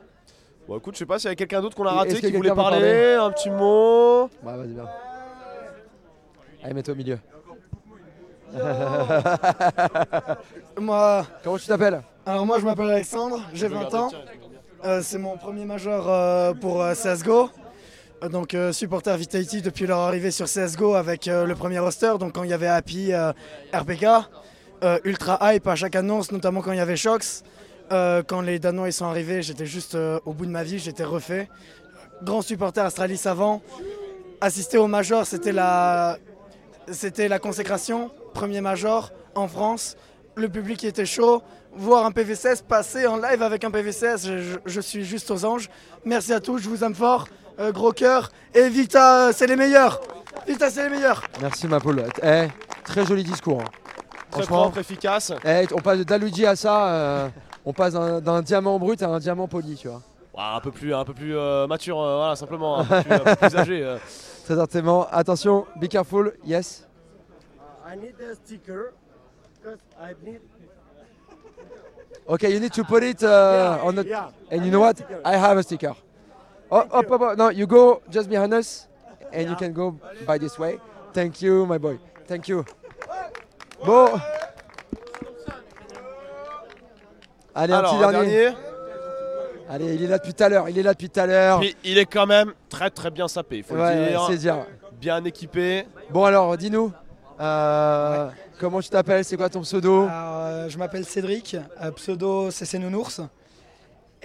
Bon, 0.67 0.77
écoute, 0.79 0.95
je 0.95 0.99
sais 0.99 1.05
pas 1.05 1.19
s'il 1.19 1.29
y 1.29 1.33
a 1.33 1.35
quelqu'un 1.35 1.61
d'autre 1.61 1.77
qu'on 1.77 1.85
a 1.85 1.91
raté 1.91 2.15
qui 2.19 2.31
voulait 2.31 2.55
parler, 2.55 3.13
un 3.13 3.29
petit 3.29 3.51
mot? 3.51 4.23
Ouais, 4.43 4.57
vas-y, 4.57 4.73
viens. 4.73 4.89
Allez, 6.63 6.73
mets-toi 6.73 6.95
au 6.95 6.97
milieu. 6.97 7.19
Moi, 10.79 11.25
Comment 11.43 11.57
tu 11.57 11.67
t'appelles? 11.67 12.01
alors 12.25 12.45
moi 12.45 12.59
je 12.59 12.65
m'appelle 12.65 12.89
Alexandre, 12.89 13.41
j'ai 13.53 13.67
20 13.67 13.93
ans. 13.93 14.09
Euh, 14.85 15.01
c'est 15.03 15.17
mon 15.17 15.37
premier 15.37 15.65
majeur 15.65 16.09
euh, 16.09 16.53
pour 16.53 16.81
euh, 16.81 16.93
CSGO. 16.93 17.49
Euh, 18.23 18.29
Donc 18.29 18.53
euh, 18.53 18.71
supporter 18.71 19.15
Vitality 19.17 19.61
depuis 19.61 19.85
leur 19.87 19.99
arrivée 19.99 20.31
sur 20.31 20.45
CSGO 20.47 20.95
avec 20.95 21.27
euh, 21.27 21.45
le 21.45 21.55
premier 21.55 21.79
roster. 21.79 22.13
Donc 22.19 22.33
quand 22.33 22.43
il 22.43 22.49
y 22.49 22.53
avait 22.53 22.67
Happy, 22.67 23.11
RPK, 23.73 24.05
ultra 25.03 25.53
hype 25.53 25.67
à 25.67 25.75
chaque 25.75 25.95
annonce, 25.95 26.31
notamment 26.31 26.61
quand 26.61 26.71
il 26.71 26.77
y 26.77 26.81
avait 26.81 26.97
Shox. 26.97 27.43
Quand 27.89 28.41
les 28.41 28.59
Danois 28.59 28.89
ils 28.89 28.93
sont 28.93 29.05
arrivés, 29.05 29.41
j'étais 29.41 29.65
juste 29.65 29.95
au 30.25 30.33
bout 30.33 30.45
de 30.45 30.51
ma 30.51 30.63
vie, 30.63 30.77
j'étais 30.79 31.03
refait. 31.03 31.49
Grand 32.23 32.41
supporter 32.41 32.81
Astralis 32.83 33.21
avant. 33.25 33.61
Assister 34.41 34.77
au 34.77 34.87
major, 34.87 35.25
c'était 35.25 35.51
la, 35.51 36.19
consécration. 37.41 38.11
Premier 38.33 38.61
major 38.61 39.11
en 39.35 39.47
France. 39.47 39.95
Le 40.35 40.47
public 40.49 40.83
était 40.83 41.05
chaud. 41.05 41.41
Voir 41.75 42.05
un 42.05 42.11
PV16 42.11 42.63
passer 42.63 43.07
en 43.07 43.17
live 43.17 43.41
avec 43.41 43.63
un 43.63 43.69
PV16, 43.69 44.25
je, 44.27 44.37
je- 44.39 44.57
je 44.65 44.81
suis 44.81 45.03
juste 45.05 45.29
aux 45.31 45.45
anges. 45.45 45.69
Merci 46.05 46.33
à 46.33 46.39
tous, 46.39 46.57
je 46.59 46.69
vous 46.69 46.83
aime 46.83 46.95
fort. 46.95 47.27
Euh, 47.59 47.71
gros 47.71 47.91
cœur. 47.91 48.31
Et 48.53 48.69
Vita, 48.69 49.27
euh, 49.27 49.31
c'est 49.33 49.47
les 49.47 49.55
meilleurs. 49.55 49.99
Vita, 50.47 50.69
c'est 50.69 50.83
les 50.89 50.95
meilleurs. 50.95 51.23
Merci, 51.41 51.67
ma 51.67 51.79
poule. 51.79 52.03
Eh, 52.23 52.47
très 52.83 53.05
joli 53.05 53.23
discours. 53.23 53.61
hein. 53.61 53.69
Très 54.29 54.41
Franchement, 54.43 54.61
propre, 54.63 54.77
efficace. 54.79 55.31
eh, 55.45 55.65
on 55.73 55.79
passe 55.79 55.99
de 55.99 56.03
Daluigi 56.03 56.45
à 56.45 56.55
ça. 56.55 56.87
euh, 56.89 57.29
on 57.65 57.73
passe 57.73 57.93
d'un 57.93 58.21
d'un 58.21 58.41
diamant 58.41 58.77
brut 58.79 59.01
à 59.01 59.07
un 59.09 59.19
diamant 59.19 59.47
poli, 59.47 59.75
tu 59.75 59.87
vois. 59.87 60.01
Ouais, 60.35 60.43
un 60.55 60.59
peu 60.59 60.71
plus, 60.71 60.93
un 60.93 61.03
peu 61.03 61.13
plus 61.13 61.35
euh, 61.35 61.65
mature, 61.67 61.99
euh, 62.01 62.17
voilà, 62.17 62.35
simplement, 62.35 62.79
un 62.79 62.85
peu 62.85 63.01
plus, 63.01 63.13
un 63.13 63.19
peu 63.19 63.35
plus 63.35 63.55
âgé. 63.57 63.83
euh. 63.83 63.97
Très 64.45 64.55
certainement. 64.55 65.07
Attention, 65.11 65.65
be 65.81 65.87
careful. 65.87 66.33
Yes. 66.45 66.85
I 67.91 67.95
need 67.97 68.15
a 68.21 68.35
sticker 68.35 68.93
because 69.59 69.79
I 69.99 70.13
need. 70.23 70.39
Okay, 72.29 72.51
you 72.53 72.59
need 72.59 72.73
to 72.73 72.83
put 72.83 73.03
it 73.03 73.23
uh, 73.23 73.79
on 73.83 73.93
the. 73.95 74.03
Yeah. 74.05 74.29
And 74.51 74.63
you 74.65 74.71
know 74.71 74.81
what? 74.81 74.97
I 75.25 75.37
have 75.37 75.57
a 75.57 75.63
sticker. 75.63 75.93
Oh, 76.69 76.79
up, 76.91 77.11
up, 77.11 77.21
up. 77.21 77.37
No, 77.37 77.49
you 77.49 77.65
go 77.67 78.01
just 78.09 78.29
behind 78.29 78.53
us, 78.53 78.87
and 79.31 79.49
you 79.49 79.55
can 79.55 79.71
go 79.73 79.95
by 80.25 80.37
this 80.37 80.57
way. 80.59 80.79
Thank 81.13 81.41
you, 81.41 81.65
my 81.65 81.77
boy. 81.77 81.97
Thank 82.27 82.47
you. 82.49 82.65
Bon. 83.85 84.19
Allez, 87.55 87.73
un 87.73 87.81
petit 87.83 87.97
dernier. 87.97 88.11
dernier. 88.11 88.57
Allez, 89.69 89.95
il 89.95 90.03
est 90.03 90.07
là 90.07 90.17
depuis 90.17 90.33
tout 90.33 90.43
à 90.43 90.49
l'heure. 90.49 90.69
Il 90.69 90.77
est 90.77 90.83
là 90.83 90.93
depuis 90.93 91.09
tout 91.09 91.19
à 91.19 91.25
l'heure. 91.25 91.61
Il 91.83 91.97
est 91.97 92.05
quand 92.05 92.25
même 92.27 92.53
très 92.69 92.89
très 92.89 93.11
bien 93.11 93.27
sapé, 93.27 93.57
il 93.57 93.63
faut 93.63 93.75
Ouais, 93.75 93.95
le 93.99 94.07
dire. 94.09 94.25
c'est 94.29 94.37
dire. 94.37 94.65
Bien 94.99 95.23
équipé. 95.25 95.85
Bon 96.09 96.23
alors, 96.25 96.55
dis-nous, 96.57 96.91
euh, 97.39 98.29
comment 98.59 98.79
tu 98.81 98.89
t'appelles 98.89 99.23
C'est 99.25 99.37
quoi 99.37 99.49
ton 99.49 99.61
pseudo? 99.61 100.03
Alors, 100.03 100.11
euh, 100.45 100.69
je 100.69 100.77
m'appelle 100.77 101.05
Cédric, 101.05 101.55
euh, 101.81 101.91
pseudo 101.91 102.49
CC 102.51 102.79
Nounours. 102.79 103.21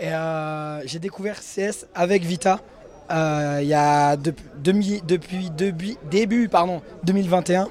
Et 0.03 0.09
euh, 0.13 0.81
j'ai 0.85 0.99
découvert 0.99 1.37
CS 1.41 1.87
avec 1.95 2.25
Vita 2.25 2.59
euh, 3.13 3.61
il 3.63 3.69
y 3.69 3.75
a 3.75 4.17
de- 4.17 4.35
demi- 4.65 5.03
depuis 5.07 5.51
début, 5.51 5.95
début 6.11 6.49
pardon, 6.49 6.83
2021. 7.05 7.69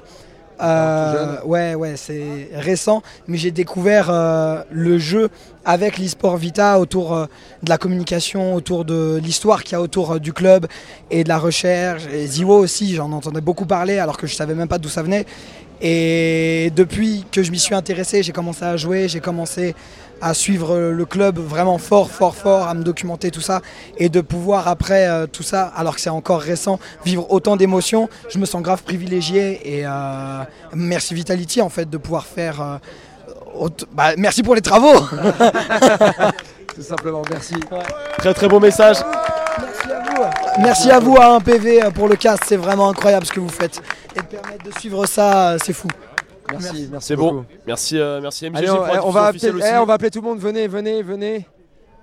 Euh, 0.60 1.42
ouais, 1.44 1.74
ouais, 1.74 1.94
c'est 1.96 2.48
récent, 2.54 3.02
mais 3.26 3.36
j'ai 3.36 3.50
découvert 3.50 4.08
euh, 4.10 4.62
le 4.70 4.96
jeu 4.96 5.28
avec 5.64 5.98
l'e-sport 5.98 6.36
Vita 6.36 6.78
autour 6.78 7.14
euh, 7.16 7.26
de 7.64 7.68
la 7.68 7.78
communication, 7.78 8.54
autour 8.54 8.84
de 8.84 9.18
l'histoire 9.20 9.64
qu'il 9.64 9.72
y 9.72 9.74
a 9.76 9.80
autour 9.82 10.20
du 10.20 10.32
club 10.32 10.66
et 11.10 11.24
de 11.24 11.28
la 11.28 11.38
recherche. 11.38 12.04
Et 12.12 12.26
Ziwo 12.26 12.56
aussi, 12.56 12.94
j'en 12.94 13.10
entendais 13.10 13.40
beaucoup 13.40 13.66
parler 13.66 13.98
alors 13.98 14.16
que 14.16 14.28
je 14.28 14.36
savais 14.36 14.54
même 14.54 14.68
pas 14.68 14.78
d'où 14.78 14.88
ça 14.88 15.02
venait. 15.02 15.26
Et 15.84 16.72
depuis 16.76 17.24
que 17.32 17.42
je 17.42 17.50
m'y 17.50 17.58
suis 17.58 17.74
intéressé, 17.74 18.22
j'ai 18.22 18.30
commencé 18.32 18.64
à 18.64 18.76
jouer, 18.76 19.08
j'ai 19.08 19.18
commencé 19.18 19.74
à 20.20 20.32
suivre 20.32 20.78
le 20.78 21.04
club 21.04 21.40
vraiment 21.40 21.78
fort, 21.78 22.08
fort, 22.08 22.36
fort, 22.36 22.68
à 22.68 22.74
me 22.74 22.84
documenter 22.84 23.32
tout 23.32 23.40
ça 23.40 23.60
et 23.98 24.08
de 24.08 24.20
pouvoir 24.20 24.68
après 24.68 25.08
euh, 25.08 25.26
tout 25.26 25.42
ça, 25.42 25.64
alors 25.74 25.96
que 25.96 26.00
c'est 26.00 26.10
encore 26.10 26.40
récent, 26.40 26.78
vivre 27.04 27.26
autant 27.32 27.56
d'émotions, 27.56 28.08
je 28.28 28.38
me 28.38 28.46
sens 28.46 28.62
grave 28.62 28.84
privilégié 28.84 29.78
et 29.78 29.82
euh, 29.84 30.44
merci 30.74 31.14
Vitality 31.14 31.60
en 31.60 31.68
fait 31.68 31.90
de 31.90 31.96
pouvoir 31.96 32.26
faire. 32.26 32.60
euh, 33.60 33.68
bah, 33.92 34.12
merci 34.16 34.44
pour 34.44 34.54
les 34.54 34.62
travaux. 34.62 34.94
Tout 36.74 36.82
simplement, 36.82 37.22
merci. 37.28 37.56
Très 38.18 38.32
très 38.32 38.48
beau 38.48 38.60
message. 38.60 38.98
Merci 40.60 40.90
à 40.90 40.98
vous. 40.98 41.16
À 41.16 41.28
vous 41.28 41.32
à 41.32 41.36
1 41.36 41.40
PV 41.40 41.80
pour 41.94 42.08
le 42.08 42.16
cast, 42.16 42.44
c'est 42.46 42.56
vraiment 42.56 42.88
incroyable 42.88 43.26
ce 43.26 43.32
que 43.32 43.40
vous 43.40 43.48
faites 43.48 43.80
et 44.14 44.20
de 44.20 44.26
permettre 44.26 44.64
de 44.64 44.72
suivre 44.78 45.06
ça, 45.06 45.56
c'est 45.62 45.72
fou. 45.72 45.88
Merci, 46.50 46.88
merci. 46.90 47.06
C'est 47.06 47.16
beaucoup. 47.16 47.36
bon. 47.36 47.46
Merci, 47.66 47.98
euh, 47.98 48.20
merci 48.20 48.50
MGG 48.50 48.56
Allez, 48.58 48.66
pour 48.68 48.80
on, 48.80 48.82
la 48.82 48.94
eh, 48.94 48.98
on 48.98 49.10
va 49.10 49.24
appeler, 49.26 49.52
eh, 49.64 49.76
on 49.78 49.84
va 49.84 49.94
appeler 49.94 50.10
tout 50.10 50.20
le 50.20 50.28
monde. 50.28 50.38
Venez, 50.38 50.66
venez, 50.66 51.02
venez. 51.02 51.46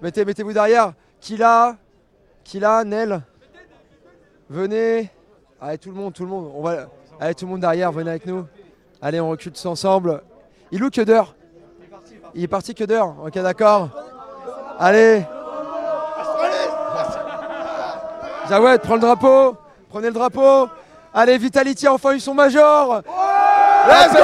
Mettez, 0.02 0.26
mettez-vous 0.26 0.54
derrière. 0.54 0.94
Kila, 1.22 1.76
Kila, 2.44 2.84
Nel. 2.84 3.22
Venez. 4.50 5.10
Allez, 5.62 5.78
tout 5.78 5.90
le 5.90 5.96
monde, 5.96 6.14
tout 6.14 6.24
le 6.24 6.30
monde. 6.30 6.52
On 6.56 6.64
va. 6.64 6.88
Allez, 7.20 7.36
tout 7.36 7.46
le 7.46 7.52
monde 7.52 7.62
derrière. 7.62 7.92
Venez 7.92 8.10
avec 8.10 8.26
nous. 8.26 8.46
Allez, 9.02 9.20
on 9.20 9.30
recule 9.30 9.52
tous 9.52 9.66
ensemble. 9.66 10.22
Il 10.72 10.84
où 10.84 10.90
que 10.90 11.02
d'heure 11.02 11.36
Il 12.34 12.44
est 12.44 12.48
parti 12.48 12.74
que 12.74 12.84
d'heure. 12.84 13.16
Ok, 13.24 13.34
d'accord. 13.36 13.90
Allez. 14.80 15.24
Jawed, 18.50 18.82
prends 18.82 18.96
le 18.96 19.02
drapeau. 19.02 19.56
Prenez 19.90 20.08
le 20.08 20.14
drapeau. 20.14 20.68
Allez, 21.14 21.38
Vitality 21.38 21.88
a 21.88 21.94
enfin 21.94 22.14
eu 22.14 22.20
son 22.20 22.34
major. 22.34 23.02
Let's 23.88 24.12
go 24.14 24.20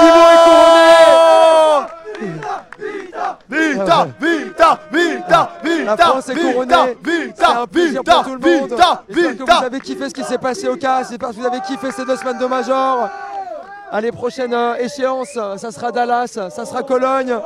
Zimo 0.00 0.22
est 0.32 0.44
couronné 0.44 0.96
Vita, 3.48 4.08
Vita, 4.20 4.78
Vita, 4.90 5.50
La 5.62 5.70
Vita, 5.70 5.96
France 6.04 6.28
est 6.30 6.34
couronnée. 6.34 6.74
C'est 7.04 7.10
Vita, 7.10 7.60
un 7.60 7.66
plaisir 7.66 8.00
Vita, 8.02 8.12
pour 8.14 8.24
tout 8.24 8.34
le 8.34 8.38
monde. 8.38 8.70
Vita, 8.70 9.02
J'espère 9.08 9.32
que 9.32 9.38
vous 9.38 9.44
Vita. 9.44 9.58
avez 9.66 9.80
kiffé 9.80 10.08
ce 10.08 10.14
qui 10.14 10.24
s'est 10.24 10.38
passé 10.38 10.68
au 10.68 10.76
cas. 10.76 11.02
J'espère 11.08 11.28
que 11.30 11.34
vous 11.34 11.46
avez 11.46 11.60
kiffé 11.60 11.90
ces 11.92 12.04
deux 12.04 12.16
semaines 12.16 12.38
de 12.38 12.46
major. 12.46 13.08
Allez, 13.92 14.10
prochaine 14.10 14.52
euh, 14.52 14.74
échéance, 14.76 15.38
ça 15.56 15.70
sera 15.70 15.92
Dallas, 15.92 16.26
ça 16.26 16.64
sera 16.64 16.82
Cologne. 16.82 17.36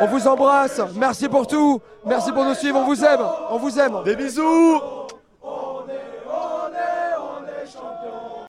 On 0.00 0.06
vous 0.06 0.26
embrasse. 0.26 0.80
Merci 0.94 1.28
pour 1.28 1.46
tout. 1.46 1.80
Merci 2.04 2.32
pour 2.32 2.44
nous 2.44 2.54
suivre. 2.54 2.78
On 2.78 2.84
vous 2.84 3.04
aime. 3.04 3.20
On 3.50 3.58
vous 3.58 3.78
aime. 3.78 4.02
Des 4.04 4.16
bisous 4.16 4.80